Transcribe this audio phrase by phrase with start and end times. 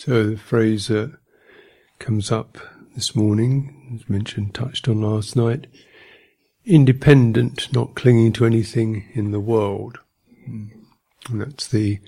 [0.00, 1.12] So the phrase that
[1.98, 2.56] comes up
[2.94, 5.66] this morning, as mentioned, touched on last night,
[6.64, 9.98] independent, not clinging to anything in the world.
[10.46, 12.00] And that's the,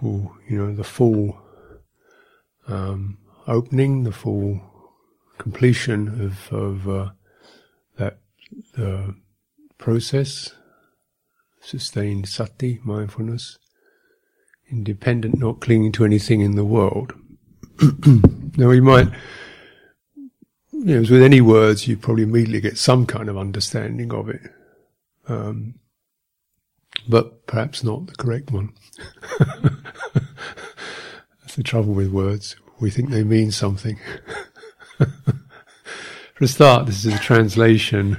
[0.00, 1.38] you know, the full
[2.66, 4.58] um, opening, the full
[5.36, 7.10] completion of, of uh,
[7.98, 8.20] that
[8.78, 9.12] uh,
[9.76, 10.54] process,
[11.60, 13.58] sustained sati, mindfulness,
[14.72, 17.12] independent, not clinging to anything in the world.
[18.56, 19.08] now we might,
[20.14, 24.28] you know, as with any words, you probably immediately get some kind of understanding of
[24.28, 24.40] it,
[25.28, 25.74] um,
[27.08, 28.72] but perhaps not the correct one.
[31.40, 32.56] That's the trouble with words.
[32.80, 33.98] We think they mean something.
[34.98, 38.18] For a start, this is a translation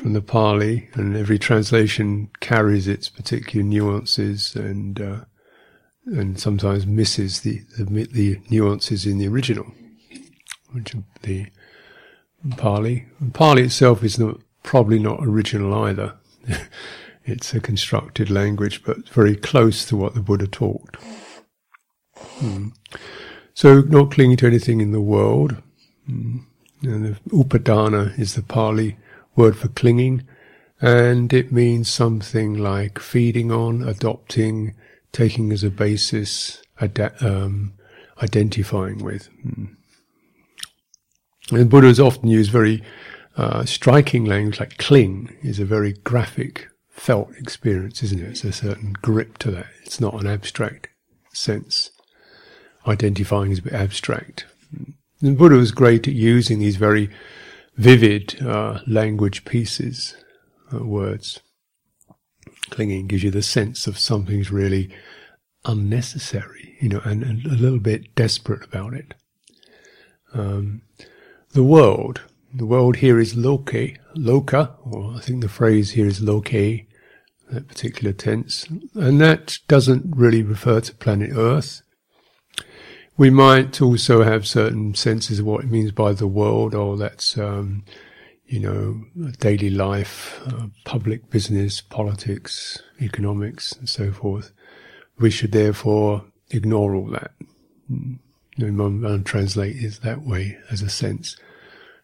[0.00, 5.20] from the Pali, and every translation carries its particular nuances and uh,
[6.06, 9.66] and sometimes misses the, the, the nuances in the original,
[10.72, 11.46] which the
[12.56, 13.06] Pali.
[13.34, 16.14] Pali itself is not probably not original either.
[17.24, 20.96] it's a constructed language, but very close to what the Buddha taught.
[22.16, 22.68] Hmm.
[23.52, 25.62] So, not clinging to anything in the world.
[26.06, 26.38] Hmm.
[26.82, 28.96] And the upadana is the Pali
[29.36, 30.26] word for clinging,
[30.80, 34.74] and it means something like feeding on, adopting,
[35.12, 36.62] taking as a basis,
[37.20, 37.74] um,
[38.22, 39.28] identifying with.
[39.46, 39.76] Mm.
[41.52, 42.82] And Buddha has often used very
[43.36, 48.28] uh, striking language, like cling is a very graphic, felt experience, isn't it?
[48.28, 49.66] It's a certain grip to that.
[49.84, 50.88] It's not an abstract
[51.32, 51.90] sense.
[52.86, 54.46] Identifying is a bit abstract.
[55.22, 57.10] And Buddha was great at using these very
[57.80, 60.14] vivid uh, language pieces,
[60.70, 61.40] uh, words.
[62.68, 64.90] Clinging gives you the sense of something's really
[65.64, 69.14] unnecessary, you know, and, and a little bit desperate about it.
[70.34, 70.82] Um,
[71.52, 72.20] the world,
[72.52, 77.66] the world here is loke, loka, or I think the phrase here is loke, that
[77.66, 81.80] particular tense, and that doesn't really refer to planet Earth.
[83.20, 87.36] We might also have certain senses of what it means by the world, or that's,
[87.36, 87.84] um,
[88.46, 89.04] you know,
[89.40, 94.52] daily life, uh, public business, politics, economics, and so forth.
[95.18, 97.32] We should therefore ignore all that.
[97.90, 101.36] You know, translate it that way as a sense.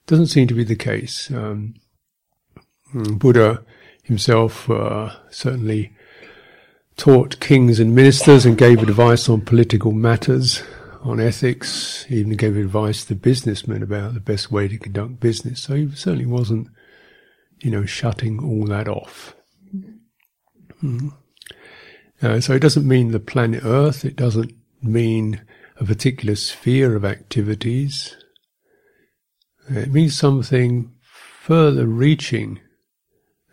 [0.06, 1.30] Doesn't seem to be the case.
[1.30, 1.76] Um,
[2.92, 3.64] Buddha
[4.02, 5.94] himself uh, certainly
[6.98, 10.62] taught kings and ministers and gave advice on political matters
[11.06, 12.04] on ethics.
[12.04, 15.62] He even gave advice to businessmen about the best way to conduct business.
[15.62, 16.68] So he certainly wasn't,
[17.60, 19.36] you know, shutting all that off.
[20.82, 21.12] Mm.
[22.20, 24.04] Uh, so it doesn't mean the planet Earth.
[24.04, 24.52] It doesn't
[24.82, 25.42] mean
[25.78, 28.16] a particular sphere of activities.
[29.68, 32.60] It means something further reaching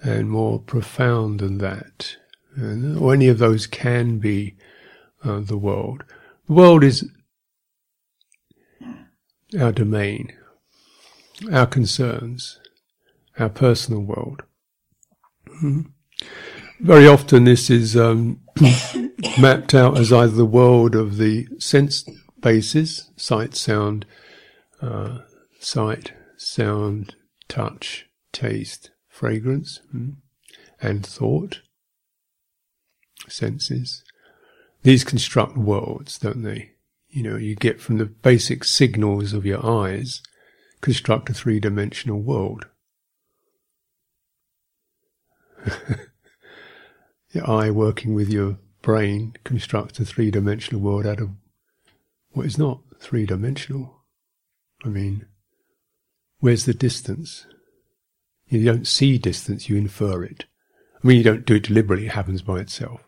[0.02, 2.18] and more profound than that.
[2.56, 4.56] And, or any of those can be
[5.24, 6.04] uh, the world.
[6.48, 7.10] The world is
[9.60, 10.34] our domain,
[11.52, 12.60] our concerns,
[13.38, 14.44] our personal world.
[15.48, 15.82] Mm-hmm.
[16.80, 18.42] Very often, this is um,
[19.40, 22.04] mapped out as either the world of the sense
[22.42, 24.06] bases sight, sound,
[24.82, 25.20] uh,
[25.60, 27.16] sight, sound,
[27.48, 30.16] touch, taste, fragrance, mm,
[30.82, 31.62] and thought,
[33.30, 34.04] senses.
[34.84, 36.73] These construct worlds, don't they?
[37.14, 40.24] You know, you get from the basic signals of your eyes,
[40.82, 42.66] construct a three dimensional world.
[47.32, 51.30] your eye working with your brain constructs a three dimensional world out of
[52.32, 54.02] what is not three dimensional.
[54.84, 55.28] I mean,
[56.40, 57.46] where's the distance?
[58.48, 60.46] You don't see distance, you infer it.
[61.04, 63.08] I mean, you don't do it deliberately, it happens by itself.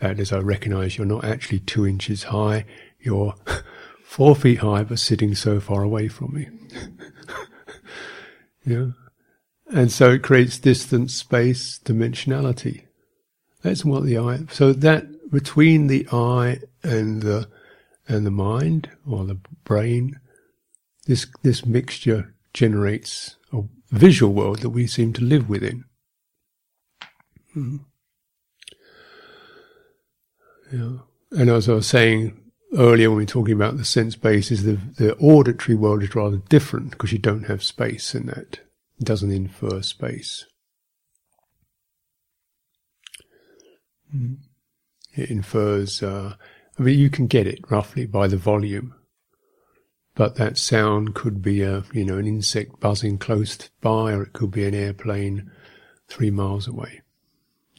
[0.00, 2.66] That is, I recognize you're not actually two inches high,
[3.00, 3.34] you're
[4.04, 6.48] four feet high, but sitting so far away from me.
[8.66, 8.88] yeah.
[9.68, 12.84] And so it creates distance, space, dimensionality.
[13.62, 17.48] That's what the eye, so that between the eye and the,
[18.06, 20.20] and the mind or the brain,
[21.06, 25.84] this, this mixture generates a visual world that we seem to live within.
[27.56, 27.78] Mm-hmm.
[30.72, 30.98] Yeah.
[31.32, 32.40] And as I was saying
[32.76, 36.38] earlier when we were talking about the sense bases, the, the auditory world is rather
[36.48, 38.60] different because you don't have space in that.
[38.98, 40.46] It doesn't infer space.
[44.14, 44.38] Mm.
[45.14, 46.34] It infers uh,
[46.78, 48.94] I mean, you can get it roughly by the volume,
[50.14, 54.34] but that sound could be a, you know, an insect buzzing close by, or it
[54.34, 55.50] could be an airplane
[56.08, 57.00] three miles away.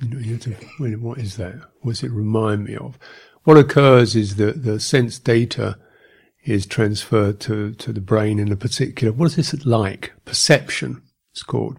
[0.02, 0.52] You know, you have to,
[0.98, 1.56] what is that?
[1.82, 3.00] What does it remind me of?
[3.44, 5.78] What occurs is that the sense data
[6.44, 10.14] is transferred to, to the brain in a particular, what is this like?
[10.24, 11.02] Perception,
[11.32, 11.78] it's called.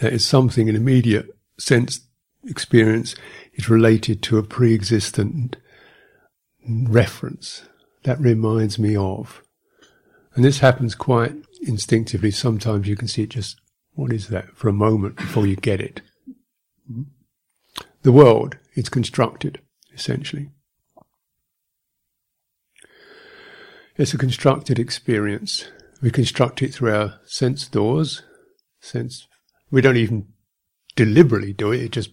[0.00, 1.26] That is something, an immediate
[1.58, 2.00] sense
[2.44, 3.14] experience
[3.54, 5.56] is related to a pre-existent
[6.68, 7.62] reference.
[8.04, 9.42] That reminds me of.
[10.34, 12.30] And this happens quite instinctively.
[12.30, 13.60] Sometimes you can see it just,
[13.94, 16.02] what is that, for a moment before you get it.
[18.08, 19.60] The world, it's constructed,
[19.92, 20.48] essentially.
[23.98, 25.68] It's a constructed experience.
[26.00, 28.22] We construct it through our sense doors.
[28.80, 29.28] Sense,
[29.70, 30.28] we don't even
[30.96, 31.82] deliberately do it.
[31.82, 32.12] It just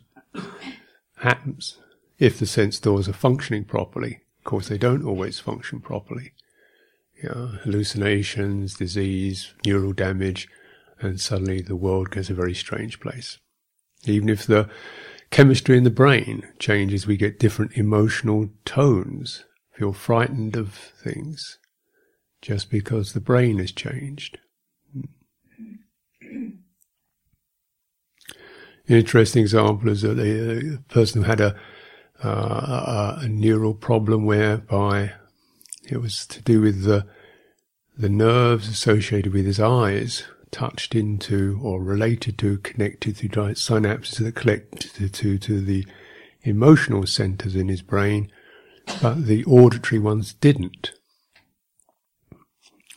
[1.19, 1.77] happens.
[2.19, 4.19] If the sense doors are functioning properly.
[4.39, 6.33] Of course, they don't always function properly.
[7.23, 10.49] Know, hallucinations, disease, neural damage,
[10.99, 13.37] and suddenly the world gets a very strange place.
[14.03, 14.69] Even if the
[15.29, 21.57] chemistry in the brain changes, we get different emotional tones, feel frightened of things,
[22.41, 24.39] just because the brain has changed.
[28.87, 31.55] An interesting example is that a, person who had a,
[32.23, 35.13] uh, a, neural problem whereby
[35.89, 37.05] it was to do with the
[37.97, 40.25] the nerves associated with his eyes
[40.55, 45.85] touched into or related to, connected through synapses that connect to, to, to the
[46.43, 48.31] emotional centers in his brain,
[49.01, 50.93] but the auditory ones didn't.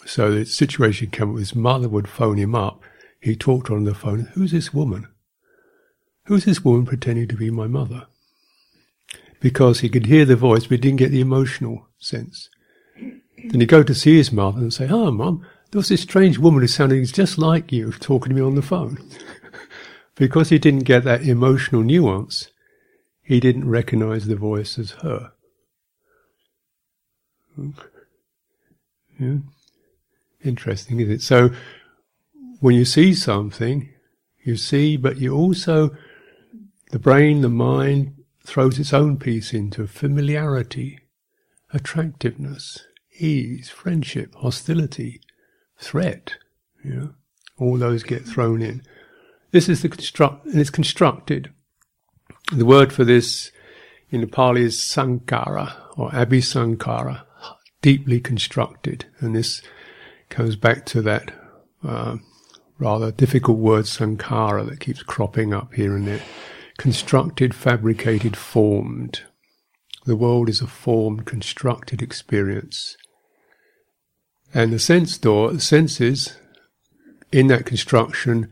[0.07, 2.81] So the situation came up, his mother would phone him up.
[3.21, 5.09] He talked on the phone, who's this woman?
[6.27, 8.07] Who's this woman pretending to be my mother?
[9.41, 12.51] Because he could hear the voice, but he didn't get the emotional sense.
[12.97, 16.38] Then he'd go to see his mother and say, oh, mum, there was this strange
[16.38, 18.99] woman who sounded just like you talking to me on the phone.
[20.15, 22.50] because he didn't get that emotional nuance,
[23.23, 25.32] he didn't recognize the voice as her.
[27.55, 27.70] Hmm.
[29.19, 29.37] Yeah.
[30.43, 31.23] Interesting, is it?
[31.23, 31.50] So
[32.61, 33.91] when you see something,
[34.44, 35.91] you see, but you also,
[36.91, 38.14] the brain, the mind
[38.44, 41.00] throws its own piece into familiarity,
[41.73, 42.87] attractiveness,
[43.19, 45.21] ease, friendship, hostility,
[45.79, 46.37] threat.
[46.85, 47.15] You know,
[47.59, 48.83] all those get thrown in.
[49.51, 51.53] This is the construct, and it's constructed.
[52.53, 53.51] The word for this
[54.11, 57.23] in the Pali is sankhara or abhisankhara,
[57.83, 59.63] deeply constructed, and this
[60.29, 61.33] goes back to that
[61.83, 62.17] uh,
[62.79, 66.23] rather difficult word sankhara that keeps cropping up here and there.
[66.79, 69.23] Constructed, fabricated, formed.
[70.05, 72.97] The world is a formed, constructed experience.
[74.55, 76.37] And the sense door, the senses
[77.31, 78.50] in that construction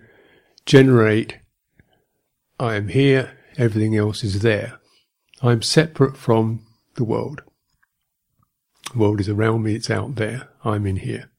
[0.66, 1.38] generate
[2.58, 4.78] I am here, everything else is there.
[5.42, 7.42] I'm separate from the world.
[8.92, 11.30] The world is around me, it's out there, I'm in here.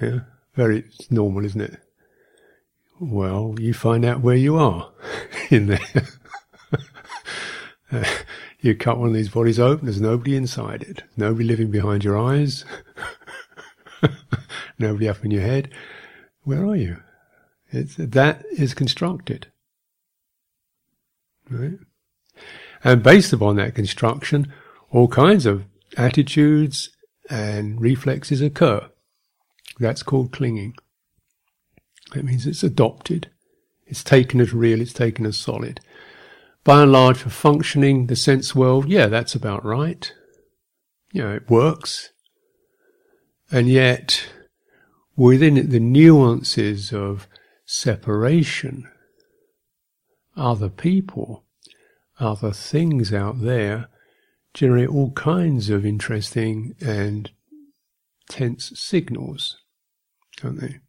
[0.00, 0.20] Yeah,
[0.54, 1.78] very normal, isn't it?
[2.98, 4.90] Well, you find out where you are
[5.50, 5.80] in there.
[7.94, 8.04] Uh,
[8.64, 11.02] you cut one of these bodies open, there's nobody inside it.
[11.16, 12.64] Nobody living behind your eyes.
[14.78, 15.70] nobody up in your head.
[16.44, 16.98] Where are you?
[17.70, 19.48] It's, that is constructed.
[21.50, 21.78] Right?
[22.84, 24.52] And based upon that construction,
[24.90, 25.64] all kinds of
[25.96, 26.90] attitudes
[27.30, 28.88] and reflexes occur.
[29.78, 30.74] That's called clinging.
[32.14, 33.30] That means it's adopted.
[33.86, 35.80] It's taken as real, it's taken as solid.
[36.64, 40.12] By and large, for functioning the sense world, yeah, that's about right.
[41.12, 42.10] You know, it works.
[43.50, 44.28] And yet,
[45.16, 47.26] within it, the nuances of
[47.66, 48.88] separation,
[50.36, 51.44] other people,
[52.20, 53.88] other things out there,
[54.54, 57.30] generate all kinds of interesting and
[58.28, 59.56] tense signals
[60.42, 60.80] don't they?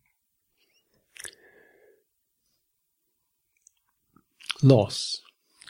[4.62, 5.22] Loss,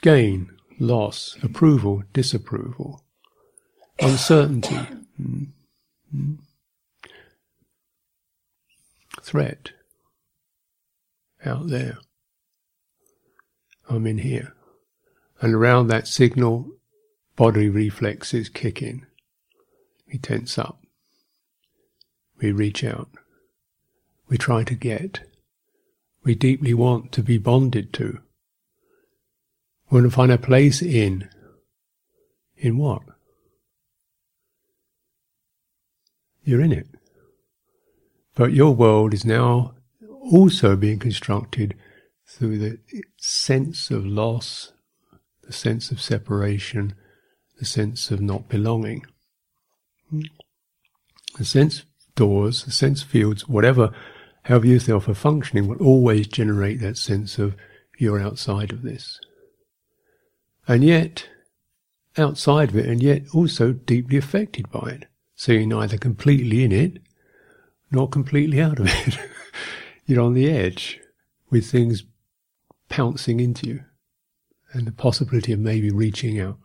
[0.04, 3.02] gain, loss, approval, disapproval,
[4.00, 4.78] uncertainty,
[9.22, 9.70] threat,
[11.46, 11.96] out there.
[13.88, 14.54] I'm in here.
[15.40, 16.70] And around that signal,
[17.36, 19.06] body reflexes kick in.
[20.12, 20.80] We tense up.
[22.40, 23.08] We reach out
[24.28, 25.20] we try to get,
[26.24, 28.20] we deeply want to be bonded to.
[29.94, 31.28] Want to find a place in.
[32.56, 33.02] In what?
[36.42, 36.88] You're in it.
[38.34, 39.76] But your world is now
[40.32, 41.76] also being constructed
[42.26, 42.78] through the
[43.18, 44.72] sense of loss,
[45.44, 46.96] the sense of separation,
[47.60, 49.06] the sense of not belonging.
[50.10, 50.22] Hmm.
[51.38, 51.84] The sense
[52.16, 53.92] doors, the sense fields, whatever,
[54.42, 57.54] however you self are functioning, will always generate that sense of
[57.96, 59.20] you're outside of this.
[60.66, 61.28] And yet,
[62.16, 65.06] outside of it, and yet also deeply affected by it.
[65.34, 67.02] So you're neither completely in it,
[67.90, 69.18] nor completely out of it.
[70.06, 71.00] you're on the edge
[71.50, 72.04] with things
[72.88, 73.84] pouncing into you
[74.72, 76.58] and the possibility of maybe reaching out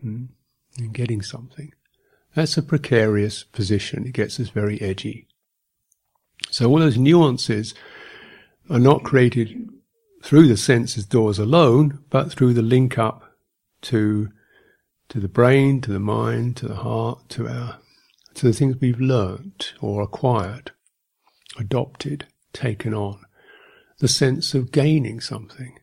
[0.00, 0.24] hmm,
[0.78, 1.72] and getting something.
[2.34, 4.06] That's a precarious position.
[4.06, 5.28] It gets us very edgy.
[6.50, 7.74] So all those nuances
[8.68, 9.68] are not created
[10.24, 13.36] through the senses doors alone, but through the link up
[13.82, 14.30] to
[15.10, 17.78] to the brain, to the mind, to the heart, to our
[18.32, 20.72] to the things we've learnt or acquired,
[21.58, 23.20] adopted, taken on.
[23.98, 25.78] The sense of gaining something,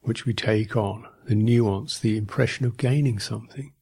[0.00, 3.72] which we take on, the nuance, the impression of gaining something.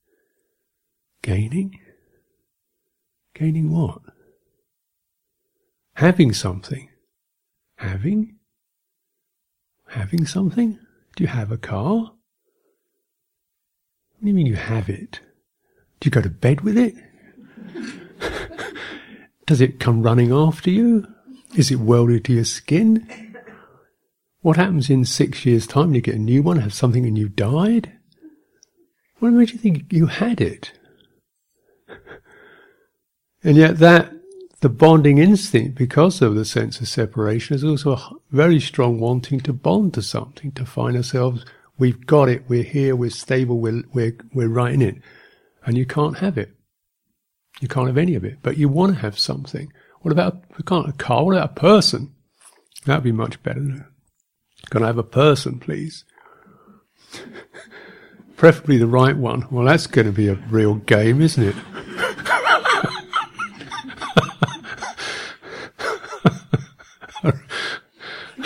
[1.23, 1.81] Gaining?
[3.35, 4.03] Gaining what?
[5.95, 6.91] Having something.
[7.77, 8.37] Having?
[9.93, 10.79] Having something?
[11.17, 11.97] Do you have a car?
[11.97, 12.13] What
[14.23, 15.21] do you mean you have it?
[16.01, 16.95] Do you go to bed with it?
[19.47, 21.07] Does it come running after you?
[21.55, 23.37] Is it welded to your skin?
[24.41, 25.95] What happens in six years' time?
[25.95, 27.93] You get a new one, have something and you died?
[29.19, 30.73] What made you think you had it?
[33.45, 34.13] And yet that,
[34.63, 39.41] the bonding instinct, because of the sense of separation, is also a very strong wanting
[39.41, 41.45] to bond to something, to find ourselves,
[41.79, 45.03] we've got it, we're here, we're stable, we're, we're, we're right in it.
[45.67, 46.55] And you can't have it.
[47.61, 49.73] You can't have any of it, but you want to have something.
[50.03, 52.15] What about, we can't a car, what about a person?
[52.87, 53.91] That'd be much better.
[54.71, 56.05] Can I have a person, please?
[58.37, 59.49] Preferably the right one.
[59.51, 61.57] Well, that's going to be a real game, isn't it?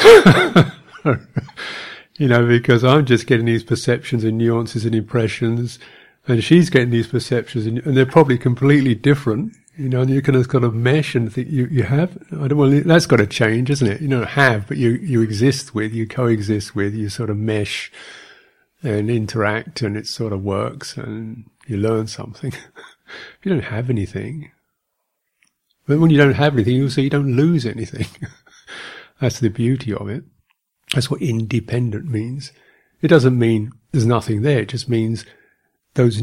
[2.18, 5.78] you know, because I'm just getting these perceptions and nuances and impressions,
[6.26, 9.54] and she's getting these perceptions, and, and they're probably completely different.
[9.76, 12.16] You know, and you can kind of mesh and think you, you have.
[12.32, 14.00] I don't want that's got to change, isn't it?
[14.00, 17.92] You don't have, but you you exist with, you coexist with, you sort of mesh
[18.82, 22.54] and interact, and it sort of works, and you learn something.
[22.54, 22.62] if
[23.42, 24.50] you don't have anything,
[25.86, 28.06] but when you don't have anything, you also you don't lose anything.
[29.20, 30.24] That's the beauty of it.
[30.92, 32.52] That's what independent means.
[33.02, 34.60] It doesn't mean there's nothing there.
[34.60, 35.24] It just means
[35.94, 36.22] those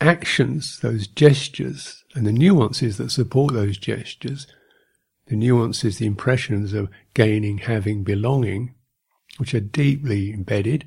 [0.00, 4.46] actions, those gestures, and the nuances that support those gestures,
[5.26, 8.74] the nuances, the impressions of gaining, having, belonging,
[9.38, 10.86] which are deeply embedded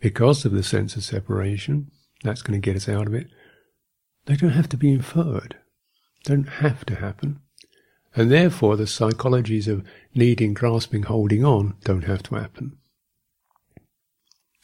[0.00, 1.90] because of the sense of separation,
[2.22, 3.28] that's going to get us out of it.
[4.26, 5.56] They don't have to be inferred.
[6.24, 7.40] They don't have to happen.
[8.16, 12.76] And therefore, the psychologies of needing, grasping, holding on don't have to happen.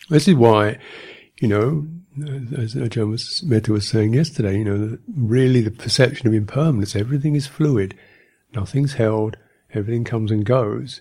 [0.08, 0.78] This is why,
[1.40, 1.86] you know,
[2.56, 7.46] as Ajahn Metta was saying yesterday, you know, really the perception of impermanence, everything is
[7.46, 7.96] fluid,
[8.54, 9.36] nothing's held,
[9.72, 11.00] everything comes and goes.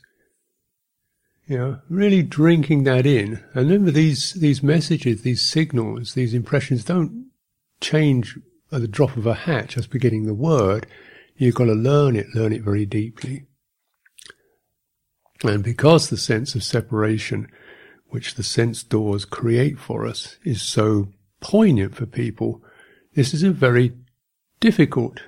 [1.48, 3.44] You know, really drinking that in.
[3.54, 7.32] And remember, these, these messages, these signals, these impressions don't
[7.82, 8.38] change
[8.72, 10.86] at the drop of a hat, just beginning the word.
[11.40, 13.46] You've got to learn it, learn it very deeply.
[15.42, 17.50] And because the sense of separation,
[18.10, 21.08] which the sense doors create for us, is so
[21.40, 22.62] poignant for people,
[23.16, 23.94] this is a very
[24.60, 25.22] difficult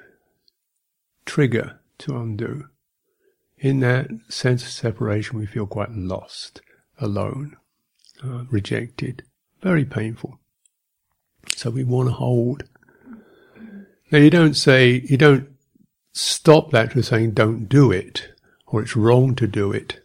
[1.25, 2.67] trigger to undo.
[3.57, 6.59] In that sense of separation, we feel quite lost,
[6.99, 7.55] alone,
[8.21, 9.23] uh, rejected,
[9.61, 10.39] very painful.
[11.55, 12.63] So we want to hold.
[14.11, 15.50] Now you don't say, you don't
[16.13, 18.29] stop that with saying don't do it,
[18.67, 19.99] or it's wrong to do it,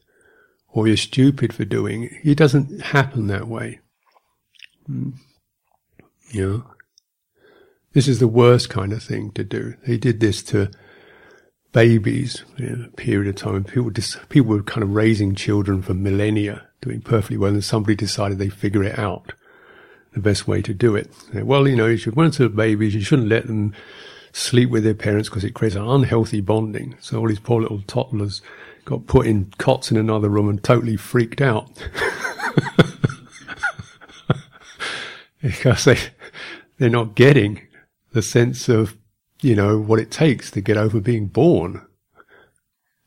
[0.69, 2.13] or you're stupid for doing it.
[2.25, 3.81] It doesn't happen that way.
[4.89, 5.15] Mm.
[6.31, 6.71] You know?
[7.93, 9.75] This is the worst kind of thing to do.
[9.87, 10.71] They did this to
[11.73, 13.65] babies in a period of time.
[13.65, 17.95] People, dis- people were kind of raising children for millennia, doing perfectly well, and somebody
[17.95, 19.33] decided they figure it out,
[20.13, 21.11] the best way to do it.
[21.33, 23.75] Well, you know, you should, when it's babies, you shouldn't let them
[24.37, 26.95] sleep with their parents because it creates an unhealthy bonding.
[27.01, 28.43] So all these poor little toddlers
[28.85, 31.71] got put in cots in another room and totally freaked out.
[35.43, 35.99] because they,
[36.79, 37.63] they're not getting
[38.13, 38.97] the sense of,
[39.41, 41.87] you know, what it takes to get over being born,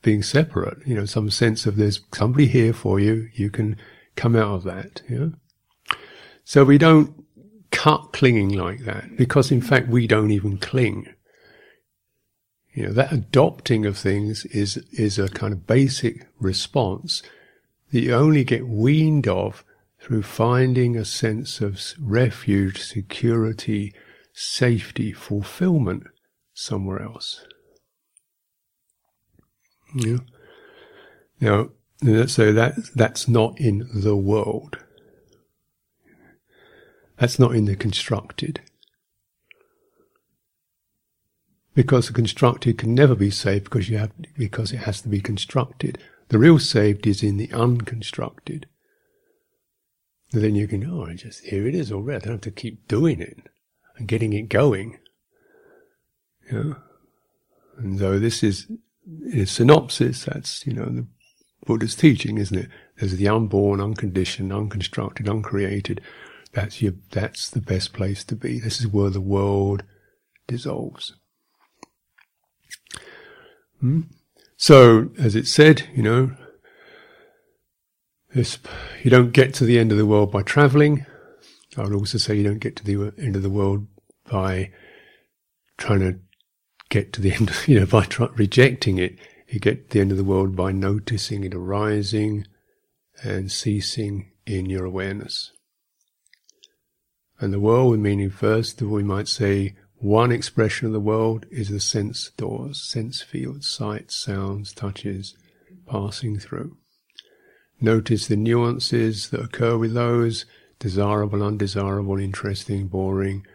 [0.02, 3.78] being separate, you know, some sense of there's somebody here for you, you can
[4.16, 5.34] come out of that, you know.
[6.44, 7.24] So we don't
[7.70, 11.14] cut clinging like that because in fact we don't even cling.
[12.74, 17.24] You know, that adopting of things is, is a kind of basic response
[17.92, 19.64] that you only get weaned of
[20.00, 23.94] through finding a sense of refuge, security,
[24.34, 26.04] safety, fulfillment
[26.54, 27.46] somewhere else.
[29.96, 30.20] Yeah.
[31.42, 31.70] Now,
[32.28, 34.78] so that that's not in the world.
[37.18, 38.62] That's not in the constructed.
[41.80, 45.22] Because the constructed can never be saved because you have because it has to be
[45.22, 45.98] constructed.
[46.28, 48.68] The real saved is in the unconstructed.
[50.34, 52.18] And then you can, oh, just here it is already.
[52.18, 53.48] I don't have to keep doing it
[53.96, 55.00] and getting it going.
[56.52, 56.74] Yeah.
[57.78, 58.68] And so this is
[59.34, 61.08] a synopsis, that's, you know, the
[61.66, 62.70] Buddha's teaching, isn't it?
[62.98, 66.02] There's the unborn, unconditioned, unconstructed, uncreated.
[66.52, 68.60] That's your, that's the best place to be.
[68.60, 69.84] This is where the world
[70.46, 71.16] dissolves.
[73.80, 74.02] Hmm?
[74.58, 76.32] So, as it said, you know,
[78.34, 78.60] this,
[79.04, 81.06] you don't get to the end of the world by traveling.
[81.78, 83.88] I would also say you don't get to the end of the world
[84.30, 84.72] by
[85.78, 86.20] trying to
[86.90, 89.18] get to the end, you know, by rejecting it.
[89.48, 92.46] You get to the end of the world by noticing it arising
[93.24, 95.52] and ceasing in your awareness.
[97.40, 101.80] And the world, meaning first, we might say one expression of the world is the
[101.80, 105.36] sense doors, sense fields, sights, sounds, touches
[105.88, 106.78] passing through.
[107.82, 110.46] Notice the nuances that occur with those
[110.80, 113.46] desirable, undesirable, interesting, boring.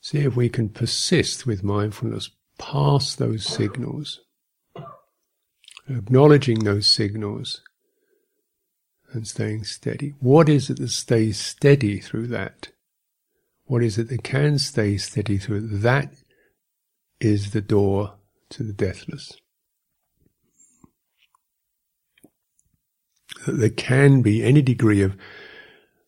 [0.00, 4.20] See if we can persist with mindfulness past those signals,
[5.88, 7.60] acknowledging those signals
[9.12, 10.14] and staying steady.
[10.20, 12.68] What is it that stays steady through that?
[13.66, 15.82] What is it that can stay steady through it?
[15.82, 16.12] That
[17.20, 18.14] is the door
[18.50, 19.32] to the deathless.
[23.44, 25.16] That there can be any degree of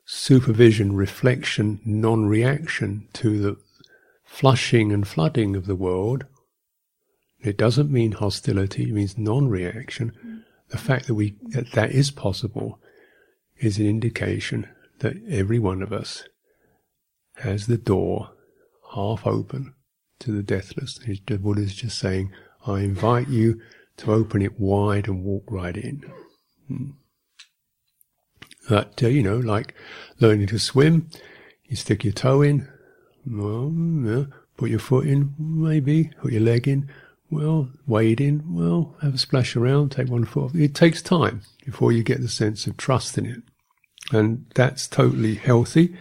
[0.05, 3.57] supervision, reflection, non-reaction to the
[4.25, 6.27] flushing and flooding of the world.
[7.41, 10.45] It doesn't mean hostility, it means non-reaction.
[10.69, 12.81] The fact that we, that, that is possible
[13.59, 14.69] is an indication
[15.01, 16.25] that every one of us
[17.41, 18.31] has the door
[18.95, 19.75] half open
[20.21, 20.99] to the deathless.
[20.99, 22.33] The Buddha is just saying,
[22.67, 23.61] I invite you
[23.99, 26.05] to open it wide and walk right in.
[26.67, 26.91] Hmm.
[28.69, 29.75] That, uh, you know, like
[30.21, 31.09] learning to swim,
[31.65, 32.69] you stick your toe in,
[33.27, 33.73] well,
[34.05, 34.25] yeah,
[34.57, 36.91] put your foot in, maybe, put your leg in,
[37.31, 40.55] well, wade in, well, have a splash around, take one foot off.
[40.55, 43.43] It takes time before you get the sense of trust in it.
[44.13, 45.95] And that's totally healthy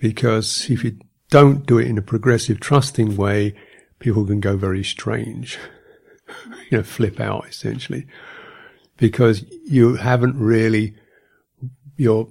[0.00, 0.98] because if you
[1.30, 3.54] don't do it in a progressive, trusting way,
[3.98, 5.58] people can go very strange,
[6.70, 8.06] you know, flip out essentially,
[8.96, 10.94] because you haven't really
[11.96, 12.28] your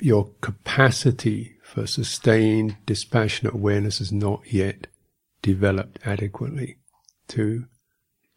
[0.00, 4.86] your capacity for sustained dispassionate awareness is not yet
[5.42, 6.78] developed adequately
[7.28, 7.66] to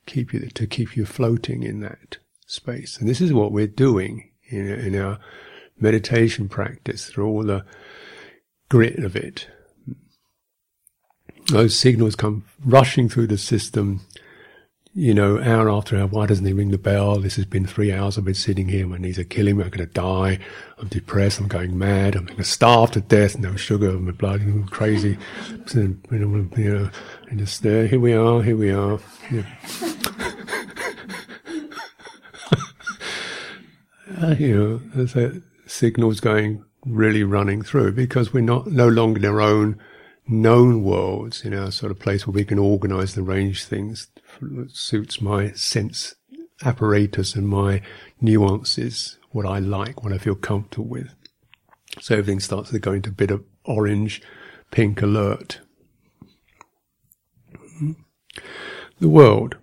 [0.05, 2.97] keep you to keep you floating in that space.
[2.97, 5.19] And this is what we're doing in, in our
[5.79, 7.65] meditation practice through all the
[8.69, 9.47] grit of it.
[11.47, 14.01] Those signals come rushing through the system,
[14.95, 16.07] you know, hour after hour.
[16.07, 17.19] Why doesn't he ring the bell?
[17.19, 18.17] This has been three hours.
[18.17, 18.87] I've been sitting here.
[18.87, 19.63] My knees are killing me.
[19.63, 20.39] I'm going to die.
[20.79, 21.39] I'm depressed.
[21.39, 22.15] I'm going mad.
[22.15, 23.37] I'm going to starve to death.
[23.37, 23.91] No sugar.
[23.91, 24.41] My blood.
[24.41, 25.19] I'm crazy.
[25.71, 26.89] You know,
[27.29, 27.85] and just there.
[27.85, 28.41] Here we are.
[28.41, 28.99] Here we are.
[29.31, 29.45] Yeah.
[34.23, 39.19] uh, you know, there's a signals going really running through because we're not no longer
[39.19, 39.79] in our own
[40.27, 44.07] known worlds in our sort of place where we can organize and arrange things
[44.41, 46.15] that suits my sense
[46.63, 47.81] apparatus and my
[48.21, 51.13] nuances, what I like, what I feel comfortable with.
[51.99, 54.21] So everything starts to go into a bit of orange,
[54.71, 55.59] pink alert.
[58.99, 59.57] The world.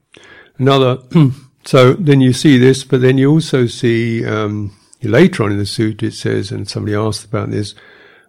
[0.58, 0.98] Another,
[1.64, 5.64] so then you see this, but then you also see, um, Later on in the
[5.64, 7.74] sutta, it says, and somebody asked about this,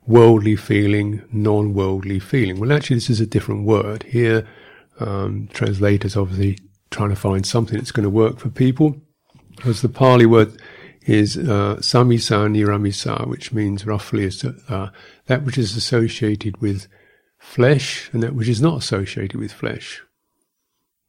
[0.06, 2.60] worldly feeling, non-worldly feeling.
[2.60, 4.04] Well, actually, this is a different word.
[4.04, 4.48] Here,
[5.00, 6.60] um, translators obviously
[6.92, 8.96] trying to find something that's going to work for people.
[9.56, 10.60] Because the Pali word
[11.06, 14.30] is uh, samisa niramisa, which means roughly
[14.70, 14.90] uh,
[15.28, 16.88] that which is associated with
[17.38, 20.02] flesh and that which is not associated with flesh.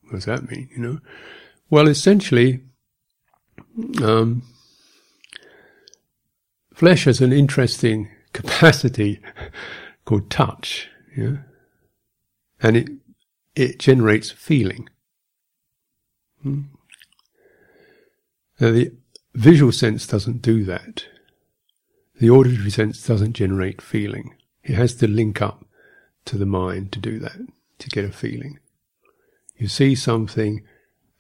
[0.02, 0.68] What does that mean?
[0.76, 0.98] You know,
[1.70, 2.60] well, essentially,
[4.02, 4.42] um,
[6.74, 9.20] flesh has an interesting capacity
[10.04, 11.36] called touch, yeah,
[12.60, 12.88] and it
[13.54, 14.88] it generates feeling.
[16.42, 16.62] Hmm.
[18.60, 18.92] Now, the
[19.34, 21.06] visual sense doesn't do that.
[22.20, 24.34] The auditory sense doesn't generate feeling.
[24.62, 25.64] It has to link up
[26.26, 27.38] to the mind to do that,
[27.78, 28.58] to get a feeling.
[29.56, 30.62] You see something,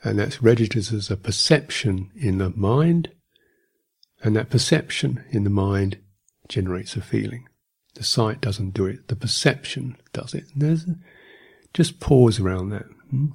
[0.02, 3.10] and that's registered as a perception in the mind,
[4.24, 5.98] and that perception in the mind
[6.48, 7.46] generates a feeling.
[7.94, 10.44] The sight doesn't do it, the perception does it.
[10.52, 10.96] And there's a,
[11.74, 12.86] just pause around that.
[13.10, 13.26] Hmm?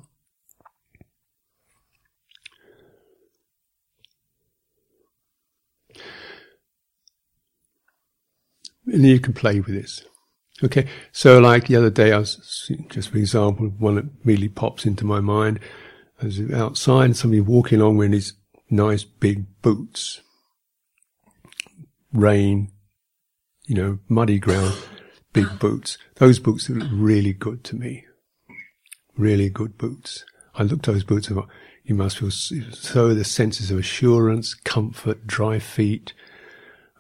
[8.88, 10.04] And you can play with this.
[10.64, 14.86] Okay, so like the other day, I was just for example, one that immediately pops
[14.86, 15.60] into my mind.
[16.20, 18.34] I was outside, somebody walking along with these
[18.72, 20.22] nice big boots.
[22.14, 22.72] Rain,
[23.66, 24.76] you know, muddy ground,
[25.34, 25.98] big boots.
[26.16, 28.06] Those boots look really good to me.
[29.18, 30.26] Really good boots.
[30.56, 31.50] I looked at those boots and thought,
[31.84, 36.14] you must feel so the senses of assurance, comfort, dry feet,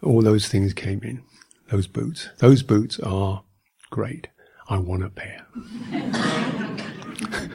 [0.02, 1.24] all those things came in.
[1.70, 2.30] Those boots.
[2.40, 3.44] Those boots are
[3.92, 4.30] great.
[4.68, 5.46] I want a pair.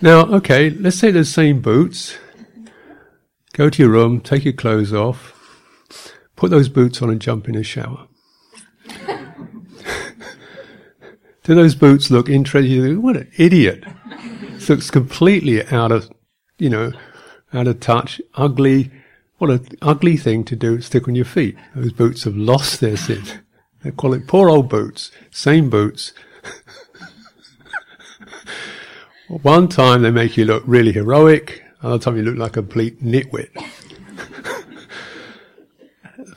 [0.00, 2.16] now, okay, let's say the same boots.
[3.54, 5.38] Go to your room, take your clothes off,
[6.42, 8.08] put those boots on and jump in a shower.
[11.44, 13.00] Do those boots look interesting?
[13.00, 13.84] What an idiot.
[14.54, 16.10] This looks completely out of,
[16.58, 16.94] you know,
[17.54, 18.90] out of touch, ugly.
[19.38, 21.56] What an ugly thing to do, stick on your feet.
[21.76, 23.38] Those boots have lost their scent.
[23.84, 25.12] They call it poor old boots.
[25.30, 26.12] Same boots.
[29.28, 31.62] One time they make you look really heroic.
[31.82, 33.50] Another time you look like a complete nitwit.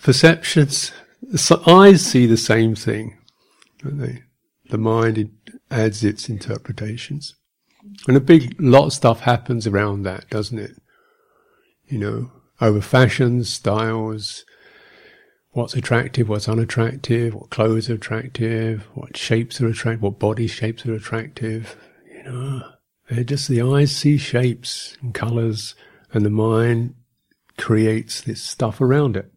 [0.05, 0.91] Perceptions,
[1.65, 3.17] eyes see the same thing,
[3.79, 4.21] don't they?
[4.69, 5.31] The mind
[5.71, 7.33] adds its interpretations.
[8.07, 10.79] And a big lot of stuff happens around that, doesn't it?
[11.87, 14.45] You know, over fashions, styles,
[15.53, 20.85] what's attractive, what's unattractive, what clothes are attractive, what shapes are attractive, what body shapes
[20.85, 21.75] are attractive.
[22.15, 22.61] You know,
[23.09, 25.73] they're just the eyes see shapes and colors,
[26.13, 26.93] and the mind
[27.57, 29.31] creates this stuff around it.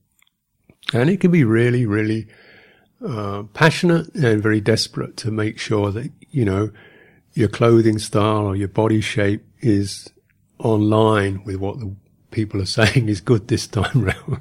[0.93, 2.27] And it can be really, really
[3.07, 6.71] uh, passionate and very desperate to make sure that, you know,
[7.35, 10.11] your clothing style or your body shape is
[10.59, 11.95] online with what the
[12.31, 14.41] people are saying is good this time round.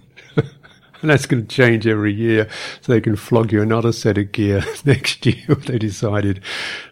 [1.01, 2.47] and that's going to change every year.
[2.81, 6.41] So they can flog you another set of gear next year if they decided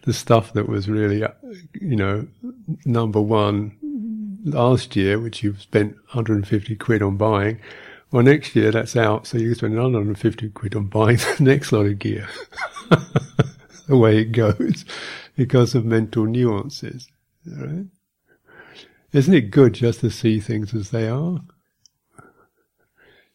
[0.03, 1.29] the stuff that was really, uh,
[1.73, 2.27] you know,
[2.85, 3.77] number one
[4.43, 7.59] last year, which you've spent 150 quid on buying,
[8.11, 11.37] well, next year that's out, so you can spend another 150 quid on buying the
[11.39, 12.27] next lot of gear.
[13.87, 14.85] the way it goes
[15.35, 17.09] because of mental nuances.
[17.45, 17.85] Right?
[19.11, 21.41] Isn't it good just to see things as they are?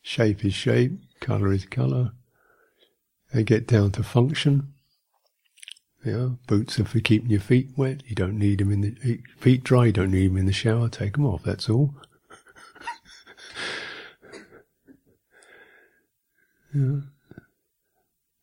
[0.02, 2.12] Shape is shape, colour is colour.
[3.32, 4.72] They get down to function.
[6.04, 8.02] Yeah, boots are for keeping your feet wet.
[8.06, 9.86] You don't need them in the feet dry.
[9.86, 10.88] You don't need them in the shower.
[10.88, 11.42] Take them off.
[11.42, 11.94] That's all.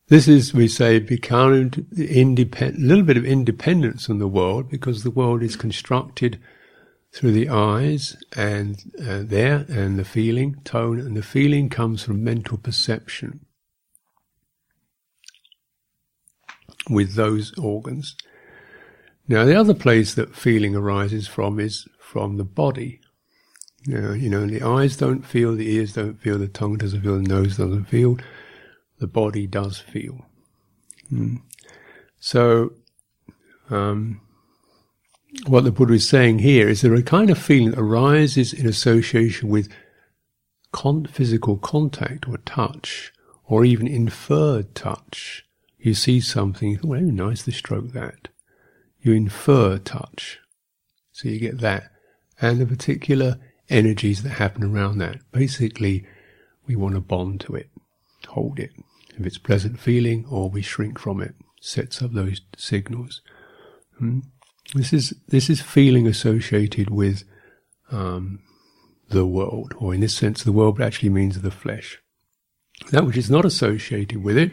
[0.09, 5.11] This is, we say, becoming a little bit of independence from the world because the
[5.11, 6.39] world is constructed
[7.11, 12.23] through the eyes and uh, there and the feeling, tone, and the feeling comes from
[12.23, 13.45] mental perception
[16.89, 18.15] with those organs.
[19.27, 23.01] Now, the other place that feeling arises from is from the body.
[23.83, 27.27] You know, the eyes don't feel, the ears don't feel, the tongue doesn't feel, the
[27.27, 28.17] nose doesn't feel
[28.99, 30.25] the body does feel.
[31.11, 31.41] Mm.
[32.19, 32.73] So,
[33.69, 34.21] um,
[35.45, 38.67] what the Buddha is saying here is there a kind of feeling that arises in
[38.67, 39.69] association with
[40.71, 43.13] con- physical contact or touch,
[43.45, 45.45] or even inferred touch.
[45.77, 48.29] You see something, you thought, well, nice to stroke that.
[48.99, 50.39] You infer touch.
[51.11, 51.91] So you get that.
[52.41, 53.37] And the particular
[53.69, 55.17] energies that happen around that.
[55.31, 56.05] Basically,
[56.65, 57.69] we want to bond to it,
[58.27, 58.71] hold it
[59.19, 63.21] if it's pleasant feeling or we shrink from it, sets up those signals.
[63.97, 64.19] Hmm?
[64.73, 67.23] This is this is feeling associated with
[67.89, 68.39] um,
[69.09, 71.99] the world, or in this sense, the world actually means the flesh.
[72.91, 74.51] That which is not associated with it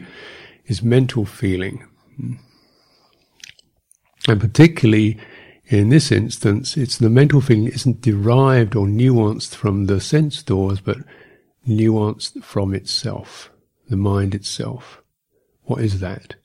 [0.65, 1.85] is mental feeling.
[4.27, 5.19] And particularly
[5.67, 10.79] in this instance, it's the mental feeling isn't derived or nuanced from the sense doors,
[10.79, 10.97] but
[11.67, 13.51] nuanced from itself,
[13.89, 15.01] the mind itself.
[15.63, 16.35] What is that?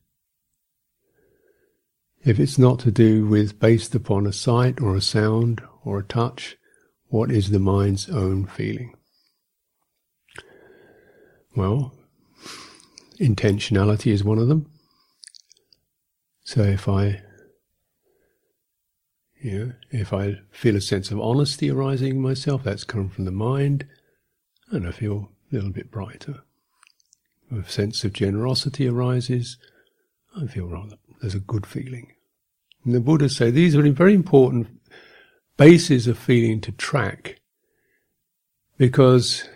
[2.23, 6.05] If it's not to do with based upon a sight or a sound or a
[6.05, 6.57] touch,
[7.09, 8.95] what is the mind's own feeling?
[11.57, 11.95] Well,
[13.19, 14.71] intentionality is one of them.
[16.45, 17.23] So if I,
[19.43, 23.31] know, if I feel a sense of honesty arising in myself, that's come from the
[23.31, 23.87] mind,
[24.71, 26.43] and I feel a little bit brighter.
[27.51, 29.57] If a sense of generosity arises,
[30.37, 32.13] I feel rather, there's a good feeling.
[32.85, 34.69] And the Buddha say these are very important
[35.57, 37.41] bases of feeling to track
[38.79, 39.49] because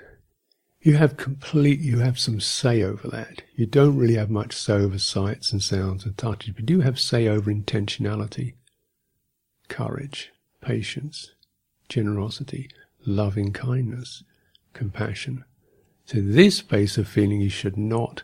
[0.82, 3.42] you have complete, you have some say over that.
[3.54, 6.80] You don't really have much say over sights and sounds and touches, but you do
[6.82, 8.54] have say over intentionality,
[9.68, 11.32] courage, patience,
[11.88, 12.68] generosity,
[13.06, 14.24] loving kindness,
[14.72, 15.44] compassion.
[16.06, 18.22] So this base of feeling you should not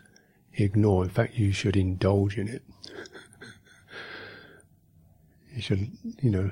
[0.53, 1.03] ignore.
[1.03, 2.63] In fact, you should indulge in it.
[5.55, 6.51] you should, you know,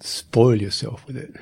[0.00, 1.34] spoil yourself with it.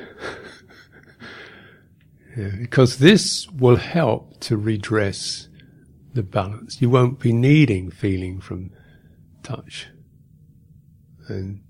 [2.37, 5.48] yeah, because this will help to redress
[6.12, 6.83] the balance.
[6.83, 8.72] You won't be needing feeling from
[9.42, 9.88] touch
[11.28, 11.62] and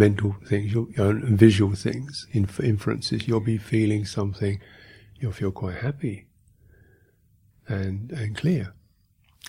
[0.00, 3.28] mental things and visual things, inferences.
[3.28, 4.58] You'll be feeling something,
[5.18, 6.26] you'll feel quite happy
[7.68, 8.72] and, and clear.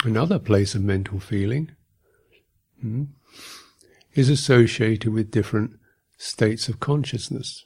[0.03, 1.71] Another place of mental feeling
[2.81, 3.05] hmm,
[4.13, 5.79] is associated with different
[6.17, 7.63] states of consciousness.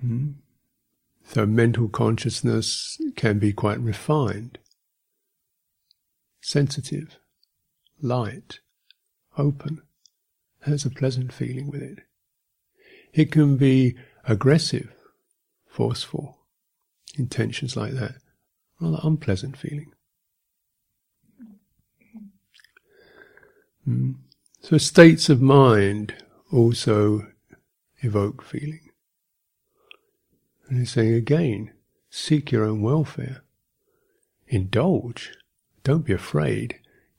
[0.00, 0.30] Hmm.
[1.24, 4.58] So mental consciousness can be quite refined,
[6.40, 7.18] sensitive,
[8.00, 8.60] light,
[9.38, 9.82] open,
[10.62, 12.00] has a pleasant feeling with it.
[13.12, 13.96] It can be
[14.26, 14.92] aggressive,
[15.66, 16.38] forceful,
[17.16, 18.16] intentions like that.
[18.80, 19.92] Rather unpleasant feeling.
[23.88, 24.16] Mm.
[24.60, 26.14] So states of mind
[26.52, 27.26] also
[28.00, 28.90] evoke feeling.
[30.68, 31.72] And he's saying again,
[32.10, 33.42] seek your own welfare.
[34.46, 35.32] Indulge.
[35.82, 36.78] Don't be afraid.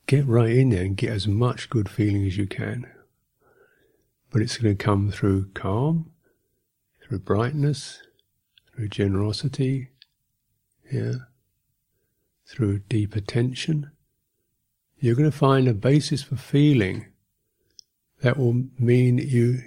[0.10, 2.88] Get right in there and get as much good feeling as you can.
[4.32, 6.10] But it's going to come through calm,
[7.00, 8.02] through brightness,
[8.74, 9.90] through generosity,
[10.92, 11.14] yeah,
[12.48, 13.92] through deep attention,
[14.98, 17.06] you're going to find a basis for feeling
[18.24, 19.60] that will mean you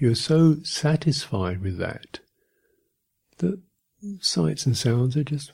[0.00, 2.20] you're so satisfied with that
[3.36, 3.60] that
[4.20, 5.52] sights and sounds are just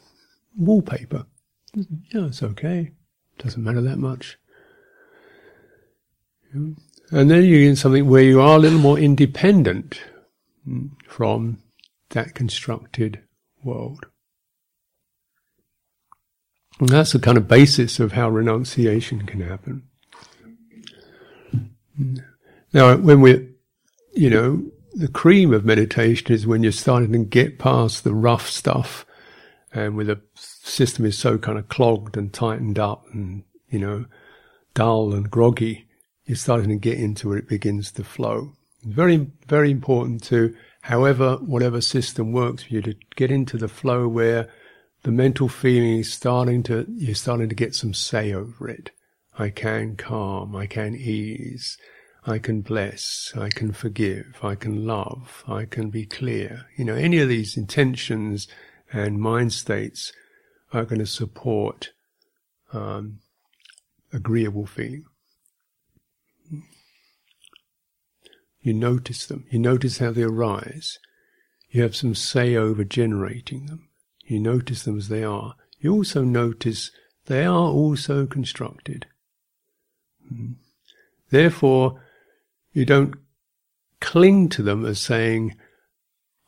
[0.57, 1.27] wallpaper.
[1.75, 2.93] Yeah, it's okay.
[3.39, 4.39] Doesn't matter that much.
[6.53, 6.77] And
[7.11, 10.01] then you're in something where you are a little more independent
[11.07, 11.59] from
[12.11, 13.21] that constructed
[13.63, 14.07] world.
[16.81, 19.85] And that's the kind of basis of how renunciation can happen.
[22.73, 23.49] Now, when we're,
[24.13, 28.49] you know, the cream of meditation is when you're starting to get past the rough
[28.49, 29.07] stuff
[29.73, 30.21] and with the
[30.67, 34.07] system is so kind of clogged and tightened up and, you know,
[34.75, 35.87] dull and groggy,
[36.25, 38.53] you're starting to get into where it begins to flow.
[38.85, 44.07] Very, very important to however, whatever system works for you to get into the flow
[44.07, 44.49] where
[45.03, 48.91] the mental feeling is starting to, you're starting to get some say over it.
[49.39, 51.77] I can calm, I can ease,
[52.27, 56.67] I can bless, I can forgive, I can love, I can be clear.
[56.77, 58.49] You know, any of these intentions
[58.93, 60.13] and mind states
[60.73, 61.91] are going to support
[62.73, 63.21] um,
[64.13, 65.05] agreeable feeling.
[68.61, 69.45] You notice them.
[69.51, 70.99] You notice how they arise.
[71.71, 73.89] You have some say over generating them.
[74.25, 75.55] You notice them as they are.
[75.79, 76.91] You also notice
[77.27, 79.07] they are also constructed.
[80.29, 80.53] Hmm.
[81.31, 82.01] Therefore,
[82.73, 83.15] you don't
[84.01, 85.57] cling to them as saying,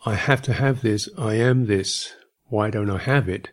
[0.05, 2.15] I have to have this, I am this,
[2.47, 3.51] why don't I have it?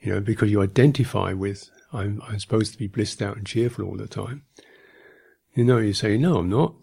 [0.00, 3.84] You know, because you identify with, I'm, I'm supposed to be blissed out and cheerful
[3.84, 4.44] all the time.
[5.54, 6.74] You know, you say, no, I'm not.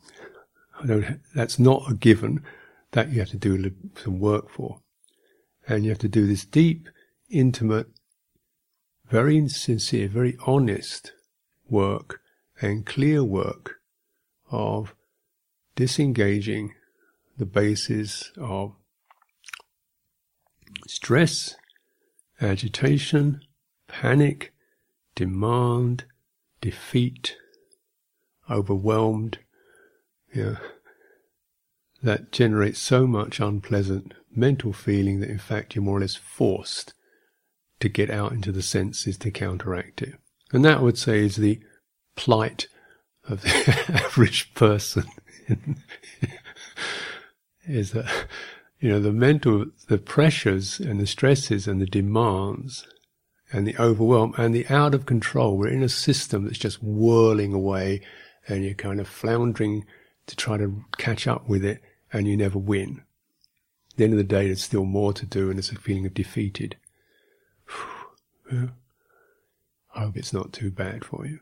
[0.80, 1.20] I don't.
[1.34, 2.44] That's not a given.
[2.92, 4.82] That you have to do some work for,
[5.68, 6.88] and you have to do this deep,
[7.30, 7.88] intimate,
[9.10, 11.12] very sincere, very honest
[11.70, 12.22] work
[12.62, 13.76] and clear work
[14.52, 14.96] of
[15.76, 16.74] disengaging
[17.38, 18.74] the basis of
[20.88, 21.56] stress,
[22.42, 23.42] agitation,
[23.88, 24.54] panic,
[25.16, 26.06] demand,
[26.62, 27.36] defeat,
[28.50, 29.40] overwhelmed,
[30.34, 30.58] yeah,
[32.04, 36.94] that generates so much unpleasant mental feeling that in fact you're more or less forced
[37.80, 40.16] to get out into the senses to counteract it.
[40.52, 41.60] And that I would say is the
[42.16, 42.68] plight
[43.28, 45.06] of the average person.
[47.66, 48.28] Is that
[48.80, 52.88] you know the mental the pressures and the stresses and the demands
[53.52, 55.58] and the overwhelm and the out of control.
[55.58, 58.02] We're in a system that's just whirling away
[58.48, 59.86] and you're kind of floundering
[60.28, 63.04] to try to catch up with it and you never win.
[63.92, 66.06] At the end of the day there's still more to do and it's a feeling
[66.06, 66.78] of defeated.
[68.52, 68.70] I
[69.96, 71.40] hope it's not too bad for you.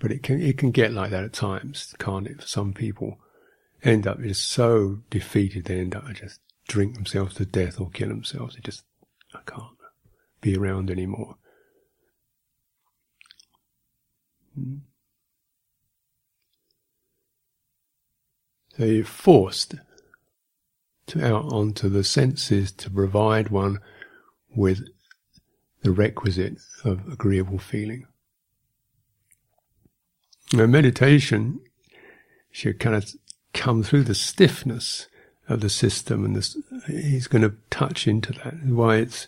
[0.00, 2.42] But it can it can get like that at times, can't it?
[2.42, 3.18] For some people,
[3.82, 8.08] end up just so defeated they end up just drink themselves to death or kill
[8.08, 8.54] themselves.
[8.54, 8.82] They just
[9.34, 9.76] I can't
[10.40, 11.36] be around anymore.
[14.54, 14.76] Hmm.
[18.76, 19.76] So you're forced
[21.06, 23.78] to out onto the senses to provide one
[24.54, 24.86] with
[25.82, 28.06] the requisite of agreeable feeling.
[30.52, 31.60] Now, meditation
[32.50, 33.08] should kind of
[33.56, 35.08] come through the stiffness
[35.48, 38.54] of the system, and this, he's going to touch into that.
[38.64, 39.26] Why it's,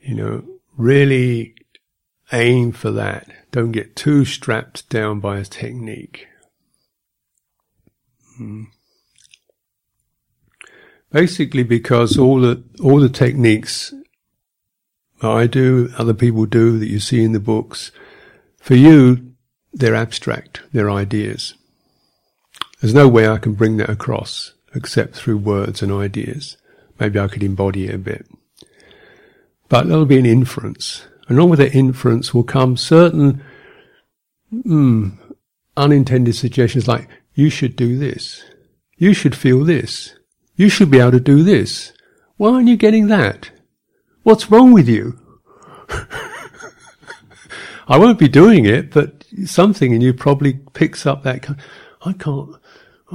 [0.00, 0.44] you know,
[0.76, 1.54] really
[2.32, 3.28] aim for that.
[3.50, 6.26] Don't get too strapped down by a technique.
[8.36, 8.64] Hmm.
[11.12, 13.94] Basically, because all the all the techniques
[15.22, 17.92] I do, other people do, that you see in the books,
[18.58, 19.34] for you
[19.72, 21.54] they're abstract, they're ideas.
[22.84, 26.58] There's no way I can bring that across except through words and ideas.
[27.00, 28.26] Maybe I could embody it a bit.
[29.70, 31.06] But there'll be an inference.
[31.26, 33.42] And along with that inference will come certain
[34.52, 35.16] mm,
[35.78, 38.44] unintended suggestions like, you should do this.
[38.98, 40.14] You should feel this.
[40.54, 41.94] You should be able to do this.
[42.36, 43.50] Why aren't you getting that?
[44.24, 45.18] What's wrong with you?
[47.88, 51.48] I won't be doing it, but something in you probably picks up that.
[52.04, 52.56] I can't.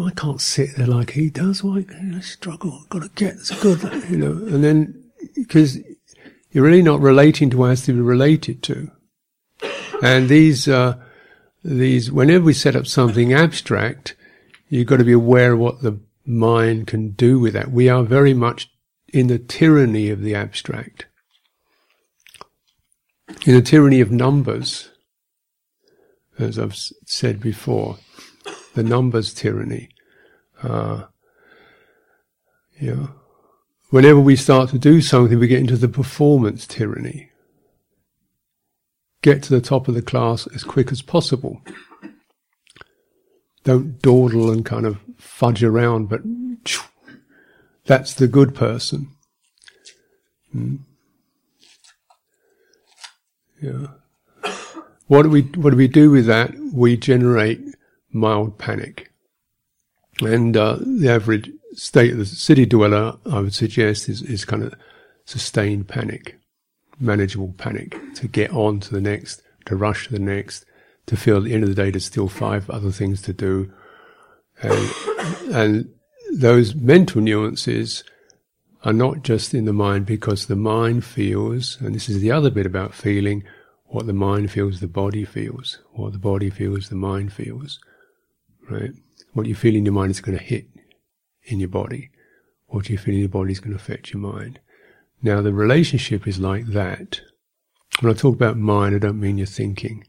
[0.05, 1.63] I can't sit there like he does.
[1.63, 1.85] Why
[2.15, 2.79] I struggle?
[2.81, 4.31] I've got to get it's good, you know.
[4.31, 5.77] And then because
[6.51, 8.91] you're really not relating to what has to be related to.
[10.01, 10.97] And these uh,
[11.63, 14.15] these whenever we set up something abstract,
[14.69, 17.71] you've got to be aware of what the mind can do with that.
[17.71, 18.71] We are very much
[19.07, 21.05] in the tyranny of the abstract
[23.45, 24.89] in a tyranny of numbers,
[26.37, 27.97] as I've said before,
[28.75, 29.89] the numbers tyranny.
[30.61, 31.05] Uh,
[32.81, 33.09] know,
[33.89, 37.31] whenever we start to do something, we get into the performance tyranny.
[39.21, 41.61] Get to the top of the class as quick as possible.
[43.63, 46.21] Don't dawdle and kind of fudge around, but
[47.85, 49.09] that's the good person.
[50.55, 50.79] Mm.
[53.61, 53.87] Yeah.
[55.07, 56.53] What do we what do we do with that?
[56.71, 57.59] We generate
[58.11, 59.11] mild panic,
[60.21, 64.63] and uh, the average state of the city dweller, I would suggest, is is kind
[64.63, 64.73] of
[65.25, 66.39] sustained panic,
[66.99, 70.65] manageable panic, to get on to the next, to rush to the next,
[71.05, 73.71] to feel at the end of the day there's still five other things to do,
[74.61, 74.91] and
[75.51, 75.93] and
[76.31, 78.03] those mental nuances
[78.83, 82.49] are not just in the mind because the mind feels, and this is the other
[82.49, 83.43] bit about feeling,
[83.87, 85.79] what the mind feels, the body feels.
[85.93, 87.79] What the body feels, the mind feels.
[88.69, 88.91] Right?
[89.33, 90.67] What you feel in your mind is going to hit
[91.43, 92.09] in your body.
[92.67, 94.59] What you feel in your body is going to affect your mind.
[95.21, 97.21] Now, the relationship is like that.
[97.99, 100.05] When I talk about mind, I don't mean your thinking.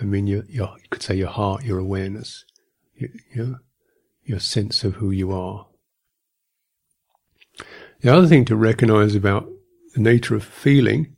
[0.00, 2.44] I mean your, your you could say your heart, your awareness,
[2.96, 3.60] your, your,
[4.24, 5.66] your sense of who you are.
[8.00, 9.48] The other thing to recognize about
[9.94, 11.14] the nature of feeling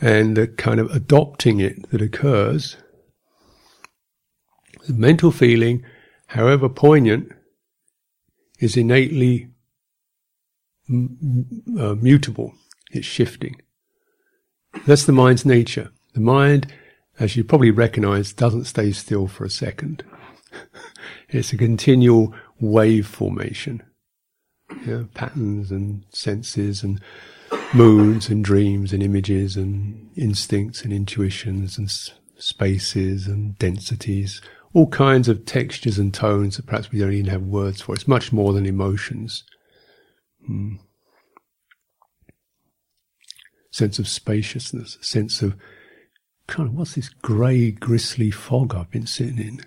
[0.00, 2.78] and the kind of adopting it that occurs,
[4.86, 5.84] the mental feeling,
[6.28, 7.32] however poignant,
[8.58, 9.48] is innately
[10.88, 12.54] uh, mutable.
[12.90, 13.60] It's shifting.
[14.86, 15.90] That's the mind's nature.
[16.14, 16.72] The mind,
[17.18, 20.04] as you probably recognize, doesn't stay still for a second.
[21.28, 23.82] it's a continual wave formation
[24.86, 27.00] you know, patterns and senses and
[27.74, 34.40] moods and dreams and images and instincts and intuitions and s- spaces and densities
[34.72, 37.94] all kinds of textures and tones that perhaps we don't even have words for.
[37.94, 39.44] It's much more than emotions.
[40.46, 40.76] Hmm.
[43.72, 45.56] Sense of spaciousness, sense of
[46.46, 49.60] kind of what's this grey, gristly fog I've been sitting in?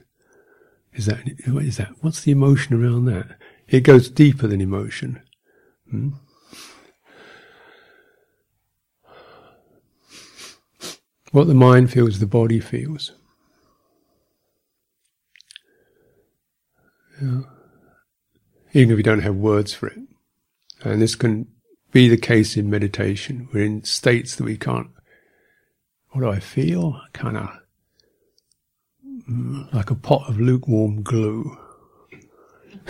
[0.94, 1.92] Is that what is that?
[2.02, 3.38] What's the emotion around that?
[3.68, 5.22] It goes deeper than emotion.
[5.90, 6.10] Hmm?
[11.32, 13.12] What the mind feels, the body feels.
[18.74, 20.00] Even if we don't have words for it.
[20.84, 21.48] And this can
[21.92, 23.48] be the case in meditation.
[23.54, 24.90] We're in states that we can't.
[26.10, 27.00] What do I feel?
[27.14, 27.50] Kind of
[29.30, 31.58] mm, like a pot of lukewarm glue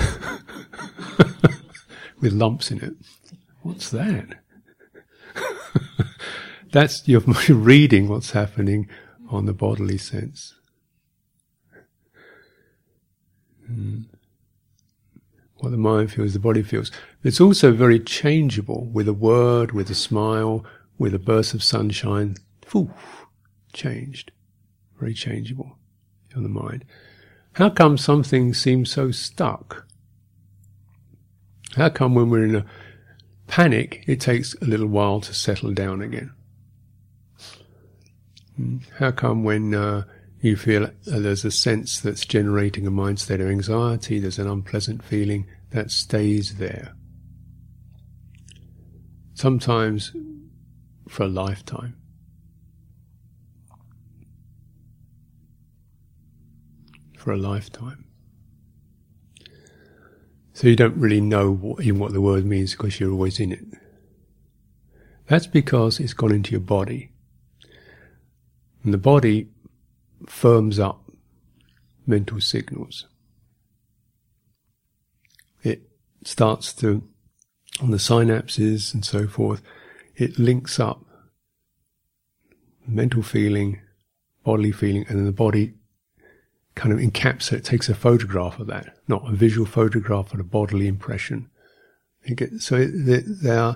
[2.22, 2.94] with lumps in it.
[3.62, 4.40] What's that?
[6.72, 8.90] That's you're reading what's happening
[9.30, 10.56] on the bodily sense.
[13.70, 14.06] Mm.
[15.64, 16.92] What the mind feels, the body feels.
[17.24, 20.66] It's also very changeable with a word, with a smile,
[20.98, 22.36] with a burst of sunshine.
[22.60, 23.26] Poof,
[23.72, 24.34] changed.
[25.00, 25.78] Very changeable
[26.36, 26.84] on the mind.
[27.54, 29.88] How come something seems so stuck?
[31.78, 32.66] How come when we're in a
[33.48, 36.34] panic, it takes a little while to settle down again?
[39.00, 40.04] How come when uh,
[40.44, 45.02] you feel there's a sense that's generating a mind state of anxiety, there's an unpleasant
[45.02, 46.96] feeling that stays there?
[49.34, 50.12] Sometimes
[51.08, 51.96] for a lifetime.
[57.18, 58.06] For a lifetime.
[60.52, 63.54] So you don't really know what, even what the word means because you're always in
[63.54, 63.64] it.
[65.28, 67.12] That's because it's gone into your body.
[68.84, 69.48] And the body
[70.28, 71.12] firms up
[72.06, 73.08] mental signals.
[75.64, 75.82] It
[76.24, 77.04] starts to,
[77.82, 79.62] on the synapses and so forth,
[80.16, 81.04] it links up
[82.86, 83.82] mental feeling,
[84.44, 85.74] bodily feeling, and then the body
[86.76, 90.88] kind of encapsulates, takes a photograph of that, not a visual photograph, but a bodily
[90.88, 91.50] impression.
[92.58, 93.76] so the, are, uh,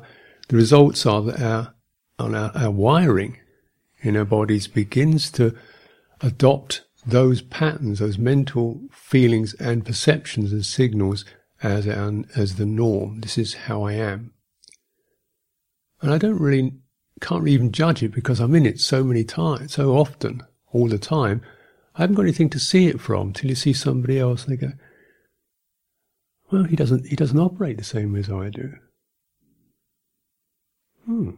[0.50, 1.74] the results are that our,
[2.20, 3.38] on our, our wiring
[4.02, 5.56] in our bodies begins to
[6.22, 11.24] adopt those patterns, those mental feelings and perceptions and signals
[11.64, 13.22] as as the norm.
[13.22, 14.34] This is how I am.
[16.02, 16.74] And I don't really,
[17.22, 21.00] can't even judge it because I'm in it so many times, so often, all the
[21.00, 21.42] time.
[21.96, 24.68] I haven't got anything to see it from till you see somebody else and they
[24.68, 24.74] go,
[26.52, 28.74] well, he doesn't, he doesn't operate the same as I do.
[31.06, 31.32] Hmm.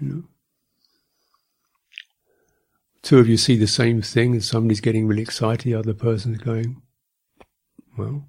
[0.00, 0.24] You know?
[3.04, 6.38] Two of you see the same thing, and somebody's getting really excited, the other person's
[6.38, 6.80] going,
[7.98, 8.26] well,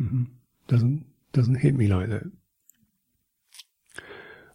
[0.00, 0.24] mm-hmm.
[0.68, 2.22] doesn't doesn't hit me like that.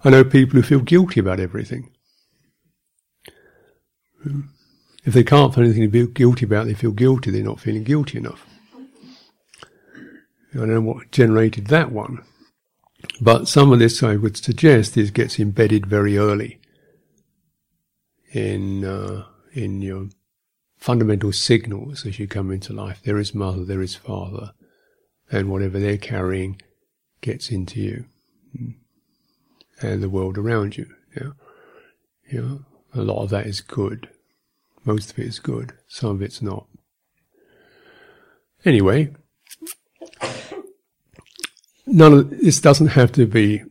[0.04, 1.92] I know people who feel guilty about everything.
[5.06, 7.30] If they can't find anything to be guilty about, they feel guilty.
[7.30, 8.48] They're not feeling guilty enough.
[10.56, 12.24] I don't know what generated that one.
[13.22, 16.61] But some of this, I would suggest, is gets embedded very early
[18.34, 20.10] in uh, in your
[20.78, 23.02] fundamental signals as you come into life.
[23.04, 24.54] There is mother, there is father,
[25.32, 26.62] and whatever they're carrying
[27.22, 28.06] gets into you
[29.82, 30.88] and the world around you.
[31.16, 31.32] Yeah,
[32.32, 32.58] yeah.
[32.94, 34.10] A lot of that is good.
[34.84, 35.74] Most of it is good.
[35.88, 36.68] Some of it's not.
[38.66, 39.14] Anyway,
[41.86, 43.64] none of this doesn't have to be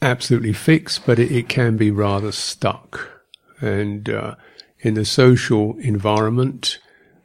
[0.00, 3.17] absolutely fixed, but it, it can be rather stuck.
[3.60, 4.36] And uh,
[4.80, 6.78] in the social environment,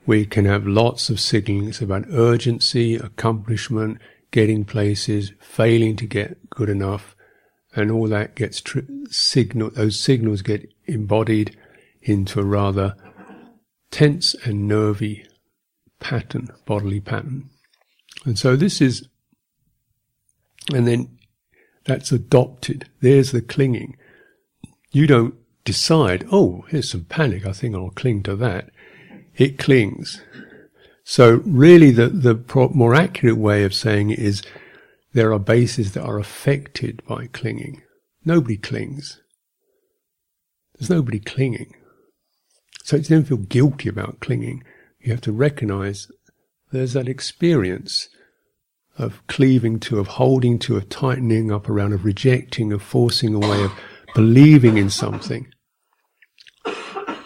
[0.05, 3.99] we can have lots of signals about urgency, accomplishment,
[4.31, 7.15] getting places, failing to get good enough,
[7.75, 8.61] and all that gets
[9.09, 9.69] signal.
[9.71, 11.57] Those signals get embodied
[12.01, 12.95] into a rather
[13.91, 15.25] tense and nervy
[15.99, 17.49] pattern, bodily pattern.
[18.25, 19.07] And so this is
[20.73, 21.17] and then
[21.85, 22.89] that's adopted.
[23.01, 23.97] There's the clinging.
[24.91, 27.45] You don't decide, oh, here's some panic.
[27.45, 28.69] I think I'll cling to that.
[29.35, 30.21] It clings.
[31.03, 34.41] So really the, the more accurate way of saying it is
[35.13, 37.81] there are bases that are affected by clinging.
[38.25, 39.21] Nobody clings.
[40.77, 41.75] There's nobody clinging.
[42.83, 44.63] So you don't feel guilty about clinging.
[44.99, 46.07] You have to recognize
[46.71, 48.09] there's that experience
[48.97, 53.63] of cleaving to, of holding to, of tightening up around, of rejecting, of forcing away,
[53.63, 53.71] of
[54.13, 55.52] believing in something.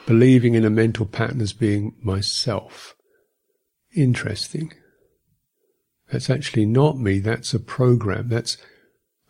[0.07, 2.95] Believing in a mental pattern as being myself.
[3.93, 4.73] Interesting.
[6.09, 8.29] That's actually not me, that's a program.
[8.29, 8.57] That's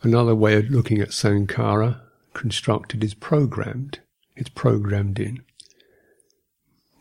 [0.03, 1.99] another way of looking at sankhara.
[2.33, 3.99] Constructed is programmed.
[4.35, 5.43] It's programmed in.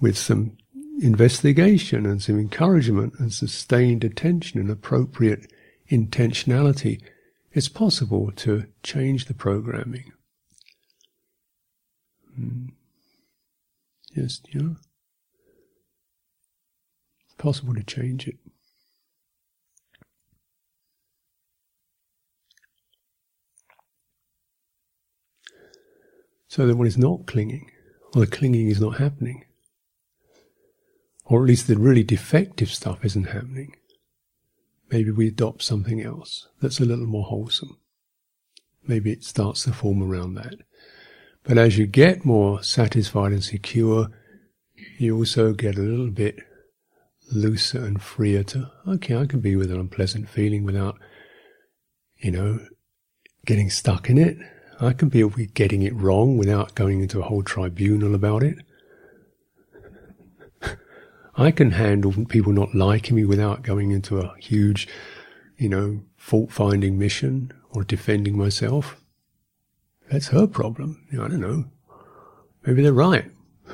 [0.01, 0.57] With some
[1.03, 5.53] investigation and some encouragement and sustained attention and appropriate
[5.91, 7.03] intentionality,
[7.53, 10.13] it's possible to change the programming.
[12.35, 12.69] Hmm.
[14.17, 14.77] Yes, you know,
[17.37, 18.39] possible to change it.
[26.49, 27.71] So that one is not clinging,
[28.15, 29.45] or the clinging is not happening,
[31.27, 33.77] or at least the really defective stuff isn't happening.
[34.91, 37.77] Maybe we adopt something else that's a little more wholesome.
[38.87, 40.55] Maybe it starts to form around that.
[41.47, 44.09] But as you get more satisfied and secure,
[44.99, 46.37] you also get a little bit
[47.31, 50.99] looser and freer to, okay, I can be with an unpleasant feeling without,
[52.17, 52.61] you know,
[53.45, 54.37] getting stuck in it.
[54.81, 58.59] I can be with getting it wrong without going into a whole tribunal about it.
[61.37, 64.89] I can handle people not liking me without going into a huge,
[65.59, 69.01] you know, fault finding mission or defending myself.
[70.11, 71.05] That's her problem.
[71.11, 71.65] You know, I don't know.
[72.65, 73.31] Maybe they're right.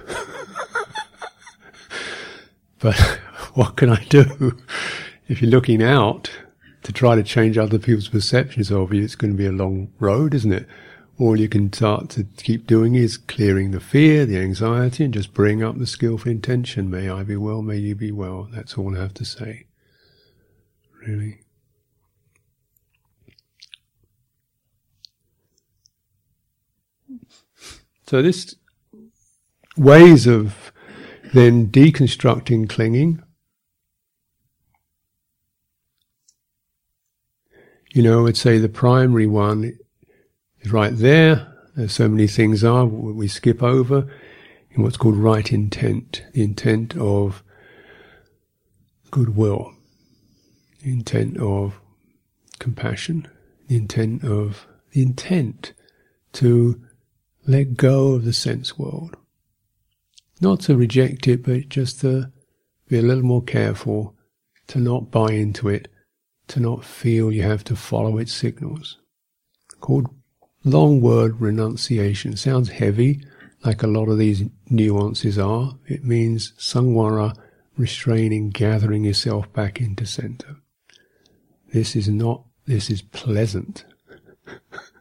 [2.78, 2.96] but
[3.54, 4.58] what can I do?
[5.28, 6.30] If you're looking out
[6.82, 9.92] to try to change other people's perceptions of you, it's going to be a long
[9.98, 10.66] road, isn't it?
[11.18, 15.32] all you can start to keep doing is clearing the fear, the anxiety, and just
[15.32, 16.90] bring up the skillful intention.
[16.90, 18.48] May I be well, may you be well.
[18.50, 19.66] That's all I have to say.
[21.06, 21.40] Really.
[28.06, 28.56] So this
[29.76, 30.72] ways of
[31.32, 33.22] then deconstructing clinging.
[37.94, 39.78] You know, I'd say the primary one
[40.60, 41.52] is right there.
[41.74, 44.06] There's so many things are we skip over
[44.70, 47.42] in what's called right intent, the intent of
[49.10, 49.74] goodwill,
[50.82, 51.80] the intent of
[52.58, 53.28] compassion,
[53.68, 55.72] the intent of the intent
[56.32, 56.80] to
[57.46, 59.16] let go of the sense world.
[60.40, 62.30] Not to reject it, but just to
[62.88, 64.16] be a little more careful,
[64.68, 65.88] to not buy into it,
[66.48, 68.98] to not feel you have to follow its signals.
[69.80, 70.08] Called
[70.64, 73.24] long word renunciation sounds heavy,
[73.64, 75.76] like a lot of these nuances are.
[75.86, 77.36] It means samvara,
[77.76, 80.56] restraining, gathering yourself back into center.
[81.72, 83.84] This is not, this is pleasant.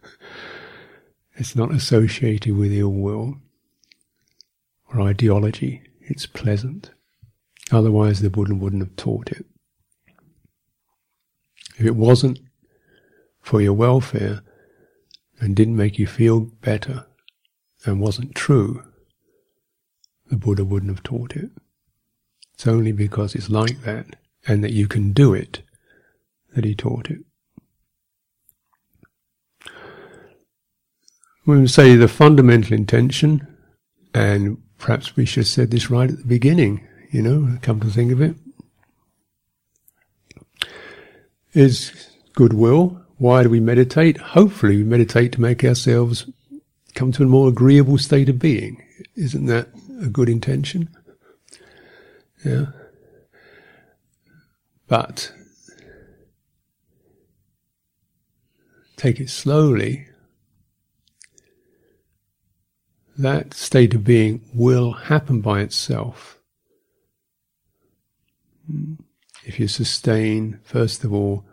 [1.42, 3.38] it's not associated with ill will
[4.94, 5.82] or ideology.
[6.02, 6.92] It's pleasant.
[7.72, 9.44] Otherwise, the Buddha wouldn't have taught it.
[11.80, 12.40] If it wasn't
[13.42, 14.44] for your welfare,
[15.40, 17.08] and didn't make you feel better
[17.86, 18.84] and wasn't true,
[20.30, 21.50] the Buddha wouldn't have taught it.
[22.54, 24.16] It's only because it's like that
[24.48, 25.64] and that you can do it
[26.54, 27.26] that he taught it.
[31.46, 33.48] We say the fundamental intention,
[34.14, 37.88] and perhaps we should have said this right at the beginning, you know, come to
[37.88, 38.36] think of it,
[41.54, 44.18] is goodwill why do we meditate?
[44.18, 46.26] Hopefully, we meditate to make ourselves
[46.96, 48.84] come to a more agreeable state of being.
[49.16, 49.70] Isn't that
[50.02, 50.90] a good intention?
[52.44, 52.66] Yeah.
[54.88, 55.32] But
[58.98, 60.08] take it slowly.
[63.18, 66.40] That state of being will happen by itself.
[69.44, 71.46] If you sustain, first of all,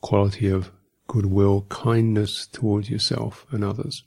[0.00, 0.70] quality of
[1.06, 4.04] goodwill, kindness towards yourself and others.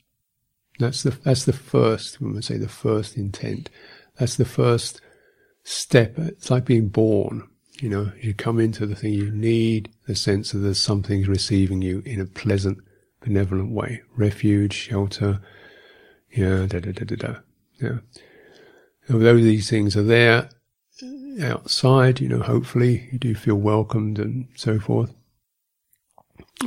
[0.78, 2.20] That's the that's the first.
[2.20, 3.70] We say the first intent,
[4.18, 5.00] that's the first
[5.64, 6.18] step.
[6.18, 7.48] It's like being born.
[7.80, 11.80] You know, you come into the thing, you need the sense that there's something receiving
[11.80, 12.78] you in a pleasant,
[13.20, 14.02] benevolent way.
[14.16, 15.40] Refuge, shelter,
[16.32, 17.34] yeah, da da da da da.
[17.80, 17.98] Yeah.
[19.12, 20.50] Although these things are there
[21.42, 25.12] outside, you know, hopefully you do feel welcomed and so forth.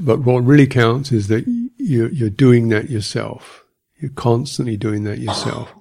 [0.02, 1.46] But what really counts is that
[1.78, 3.64] you're, you're doing that yourself.
[4.00, 5.74] You're constantly doing that yourself.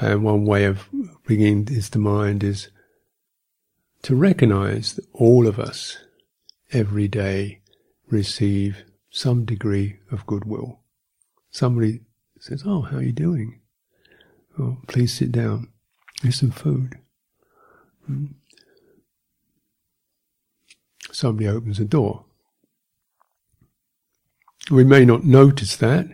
[0.00, 0.88] And one way of
[1.24, 2.68] bringing this to mind is
[4.02, 5.98] to recognize that all of us
[6.72, 7.60] every day
[8.08, 10.80] receive some degree of goodwill.
[11.50, 12.02] Somebody
[12.40, 13.60] says, Oh, how are you doing?
[14.58, 15.68] Oh, please sit down.
[16.22, 16.98] Here's some food.
[18.06, 18.26] Hmm.
[21.12, 22.24] Somebody opens the door.
[24.70, 26.06] We may not notice that.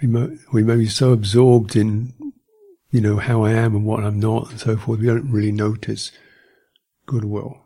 [0.00, 2.12] We may, we may be so absorbed in,
[2.90, 5.52] you know, how I am and what I'm not and so forth, we don't really
[5.52, 6.10] notice
[7.06, 7.62] goodwill.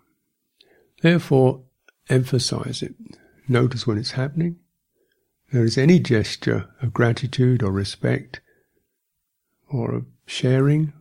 [1.02, 1.62] Therefore,
[2.08, 2.94] emphasize it.
[3.48, 4.58] Notice when it's happening.
[5.52, 8.40] Notice any gesture of gratitude or respect
[9.68, 10.92] or of sharing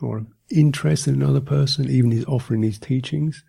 [0.00, 3.44] or interest in another person, even his offering these teachings.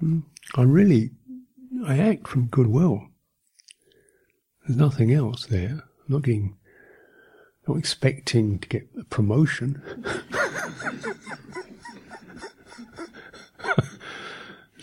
[0.00, 0.20] Hmm,
[0.56, 1.10] I really,
[1.86, 3.06] I act from goodwill.
[4.66, 5.70] There's nothing else there.
[5.70, 6.56] I'm not getting,
[7.68, 9.82] not expecting to get a promotion.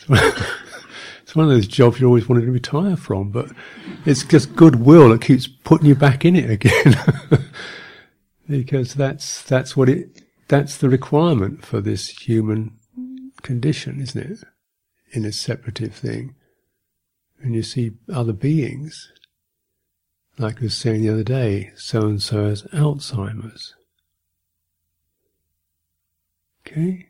[0.10, 3.52] it's one of those jobs you always wanted to retire from, but
[4.06, 6.96] it's just goodwill that keeps putting you back in it again.
[8.50, 12.78] because that's, that's what it, that's the requirement for this human
[13.42, 14.44] condition, isn't it?
[15.12, 16.36] In a separative thing.
[17.42, 19.12] And you see other beings,
[20.38, 23.76] like I was saying the other day, so and so has Alzheimer's.
[26.66, 27.10] Okay?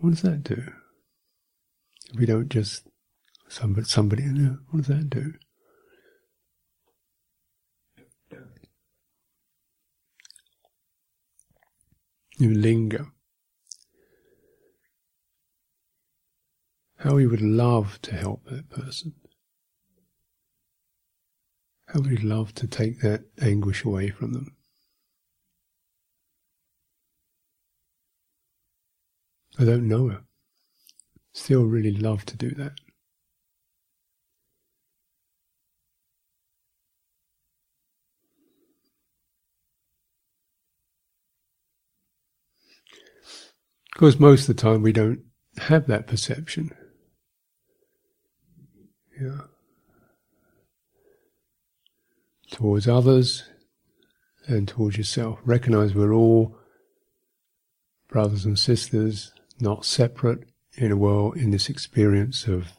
[0.00, 0.72] What does that do?
[2.18, 2.88] We don't just
[3.52, 4.22] somebody, somebody,
[4.70, 5.34] what does that do?
[12.38, 13.06] You linger.
[16.96, 19.12] How we would love to help that person.
[21.88, 24.56] How we'd love to take that anguish away from them.
[29.58, 30.22] I don't know her.
[31.34, 32.72] Still really love to do that.
[44.02, 45.20] Course, most of the time we don't
[45.58, 46.72] have that perception.
[49.20, 49.42] Yeah.
[52.50, 53.44] Towards others
[54.48, 55.38] and towards yourself.
[55.44, 56.56] Recognize we're all
[58.08, 62.72] brothers and sisters, not separate in a world, in this experience of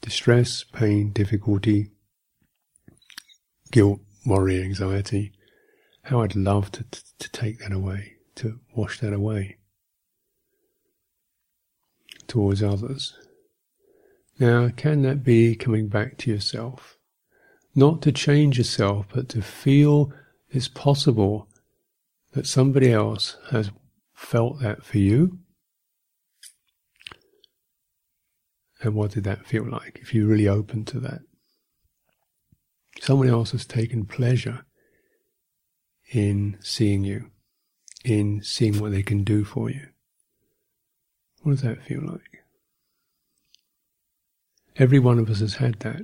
[0.00, 1.90] distress, pain, difficulty,
[3.70, 5.32] guilt, worry, anxiety.
[6.04, 6.86] How I'd love to,
[7.18, 9.58] to take that away, to wash that away
[12.36, 13.14] towards others.
[14.38, 16.98] Now, can that be coming back to yourself?
[17.74, 20.12] Not to change yourself, but to feel
[20.50, 21.48] it's possible
[22.32, 23.70] that somebody else has
[24.12, 25.38] felt that for you.
[28.82, 31.20] And what did that feel like if you're really open to that?
[33.00, 34.66] Someone else has taken pleasure
[36.12, 37.30] in seeing you,
[38.04, 39.86] in seeing what they can do for you.
[41.46, 42.42] What does that feel like?
[44.74, 46.02] Every one of us has had that.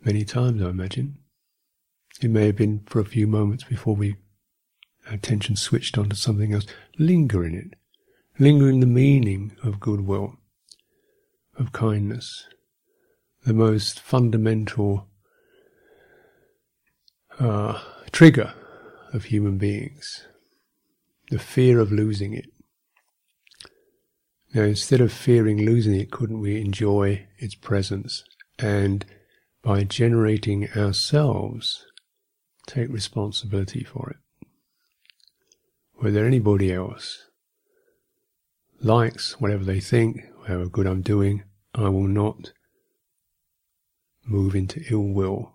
[0.00, 1.18] Many times, I imagine.
[2.22, 4.14] It may have been for a few moments before we
[5.08, 6.66] our attention switched onto something else.
[7.00, 7.74] Linger in it.
[8.38, 10.36] Linger in the meaning of goodwill,
[11.58, 12.46] of kindness,
[13.44, 15.08] the most fundamental
[17.40, 17.82] uh,
[18.12, 18.54] trigger
[19.12, 20.28] of human beings,
[21.32, 22.52] the fear of losing it.
[24.58, 28.24] Now, instead of fearing losing it, couldn't we enjoy its presence
[28.58, 29.06] and
[29.62, 31.86] by generating ourselves,
[32.66, 34.48] take responsibility for it?
[35.98, 37.28] Whether anybody else
[38.80, 42.50] likes whatever they think, however good I'm doing, I will not
[44.26, 45.52] move into ill will,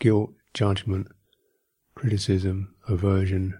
[0.00, 1.08] guilt, judgment,
[1.94, 3.58] criticism, aversion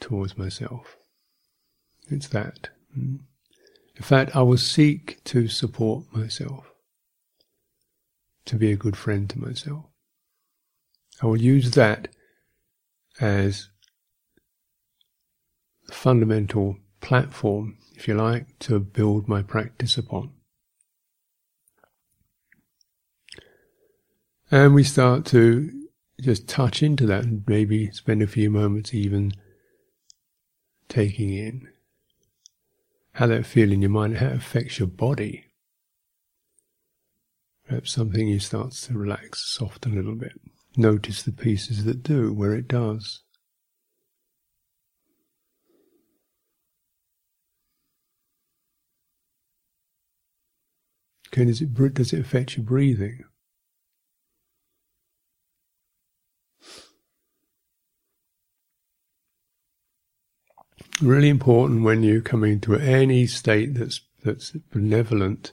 [0.00, 0.98] towards myself.
[2.10, 2.68] It's that.
[2.94, 3.20] In
[4.00, 6.72] fact, I will seek to support myself,
[8.46, 9.86] to be a good friend to myself.
[11.22, 12.08] I will use that
[13.20, 13.68] as
[15.88, 20.32] a fundamental platform, if you like, to build my practice upon.
[24.50, 25.70] And we start to
[26.20, 29.32] just touch into that and maybe spend a few moments even
[30.88, 31.71] taking in
[33.14, 35.46] how that feel in your mind, how it affects your body.
[37.66, 40.32] Perhaps something you start to relax, soften a little bit.
[40.76, 43.22] Notice the pieces that do, where it does.
[51.28, 53.24] Okay, it, does it affect your breathing?
[61.02, 65.52] Really important when you come into any state that's that's benevolent,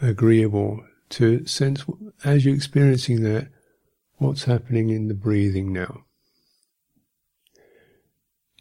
[0.00, 1.84] agreeable, to sense
[2.24, 3.48] as you're experiencing that,
[4.16, 6.04] what's happening in the breathing now.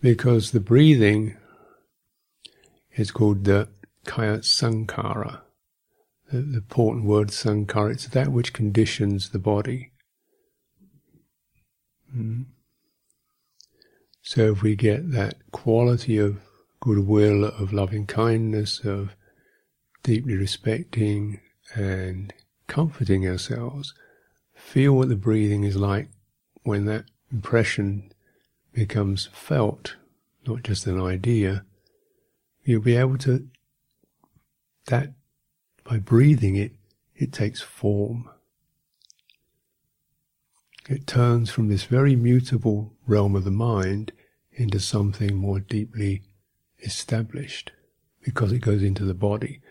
[0.01, 1.37] Because the breathing
[2.95, 3.69] is called the
[4.05, 5.41] kaya sankhara.
[6.31, 9.91] The, the important word sankhara, it's that which conditions the body.
[12.15, 12.45] Mm.
[14.27, 16.41] So if we get that quality of
[16.81, 19.15] goodwill, of loving kindness, of
[20.03, 21.39] deeply respecting
[21.73, 22.33] and
[22.67, 23.93] comforting ourselves,
[24.53, 26.09] feel what the breathing is like
[26.63, 28.11] when that impression
[28.73, 29.95] becomes felt,
[30.45, 31.63] not just an idea,
[32.65, 33.47] you'll be able to,
[34.87, 35.13] that,
[35.85, 36.73] by breathing it,
[37.15, 38.29] it takes form.
[40.89, 44.11] It turns from this very mutable realm of the mind
[44.57, 46.23] into something more deeply
[46.79, 47.71] established
[48.23, 49.61] because it goes into the body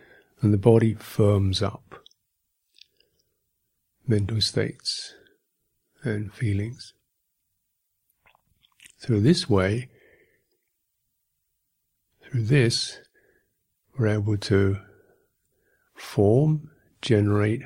[0.41, 2.01] and the body firms up
[4.07, 5.14] mental states
[6.03, 6.95] and feelings.
[8.99, 9.89] Through this way,
[12.22, 12.99] through this,
[13.99, 14.78] we're able to
[15.95, 16.70] form,
[17.03, 17.62] generate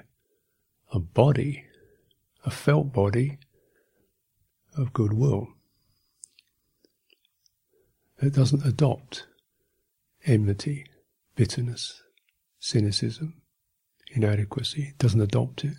[0.93, 1.67] a body
[2.45, 3.39] a felt body
[4.77, 5.49] of goodwill
[8.21, 9.27] that doesn't adopt
[10.25, 10.87] enmity,
[11.37, 12.03] bitterness,
[12.59, 13.41] cynicism,
[14.13, 14.89] inadequacy.
[14.91, 15.77] It doesn't adopt it.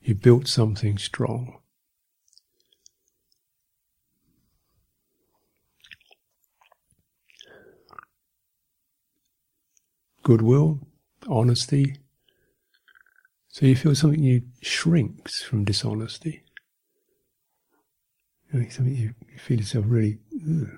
[0.00, 1.58] You built something strong.
[10.22, 10.80] Goodwill,
[11.26, 11.96] honesty,
[13.48, 16.44] so you feel something you shrinks from dishonesty.
[18.52, 20.18] You something you, you, feel yourself really.
[20.34, 20.68] Ugh.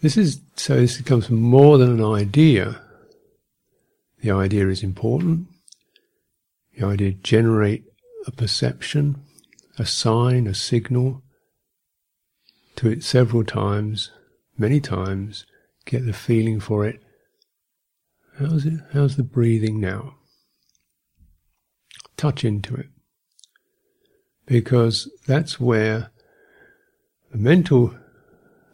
[0.00, 0.76] This is so.
[0.76, 2.80] This comes from more than an idea.
[4.22, 5.48] The idea is important.
[6.76, 7.84] The idea generate
[8.26, 9.22] a perception,
[9.78, 11.22] a sign, a signal.
[12.76, 14.10] To it several times,
[14.56, 15.44] many times,
[15.84, 17.02] get the feeling for it.
[18.38, 18.80] How's it?
[18.92, 20.14] How's the breathing now?
[22.20, 22.88] touch into it.
[24.44, 26.10] Because that's where
[27.32, 27.94] the mental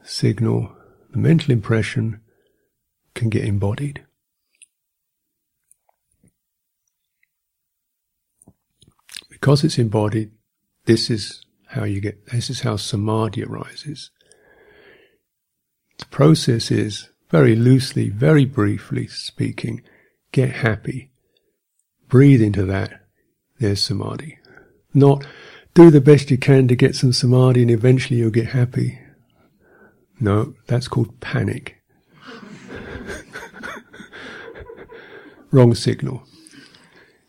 [0.03, 0.76] signal,
[1.17, 2.21] the mental impression
[3.15, 4.05] can get embodied.
[9.31, 10.33] Because it's embodied,
[10.85, 14.11] this is how you get, this is how samadhi arises.
[15.97, 19.81] The process is, very loosely, very briefly speaking,
[20.33, 21.13] get happy.
[22.09, 23.01] Breathe into that
[23.59, 24.39] there's samadhi.
[24.93, 25.27] Not
[25.73, 28.99] do the best you can to get some samadhi and eventually you'll get happy.
[30.19, 31.83] No, that's called panic.
[35.51, 36.25] Wrong signal.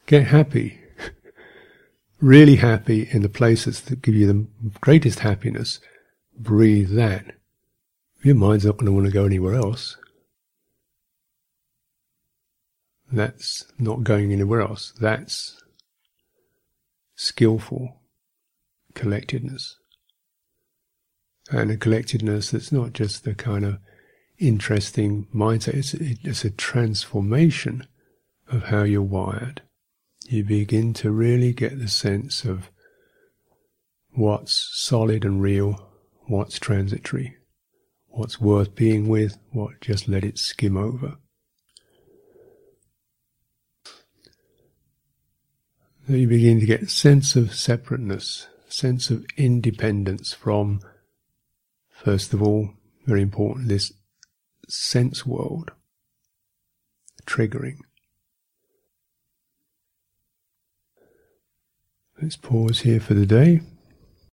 [0.06, 0.80] Get happy.
[2.20, 4.48] Really happy in the places that give you the
[4.82, 5.80] greatest happiness.
[6.38, 7.36] Breathe that.
[8.24, 9.98] Your mind's not going to want to go anywhere else.
[13.12, 14.94] That's not going anywhere else.
[15.00, 15.62] That's
[17.16, 18.02] skillful
[18.96, 19.78] collectedness.
[21.50, 23.80] And a collectedness that's not just the kind of
[24.38, 27.88] interesting mindset, it's, it's a transformation
[28.50, 29.62] of how you're wired.
[30.28, 32.70] You begin to really get the sense of
[34.12, 35.90] what's solid and real,
[36.28, 37.38] what's transitory,
[38.08, 41.18] what's worth being with, what just let it skim over.
[46.08, 50.80] So you begin to get sense of separateness, sense of independence from,
[52.04, 52.70] first of all,
[53.06, 53.92] very important, this
[54.68, 55.72] sense world,
[57.26, 57.78] triggering.
[62.22, 63.62] Let's pause here for the day.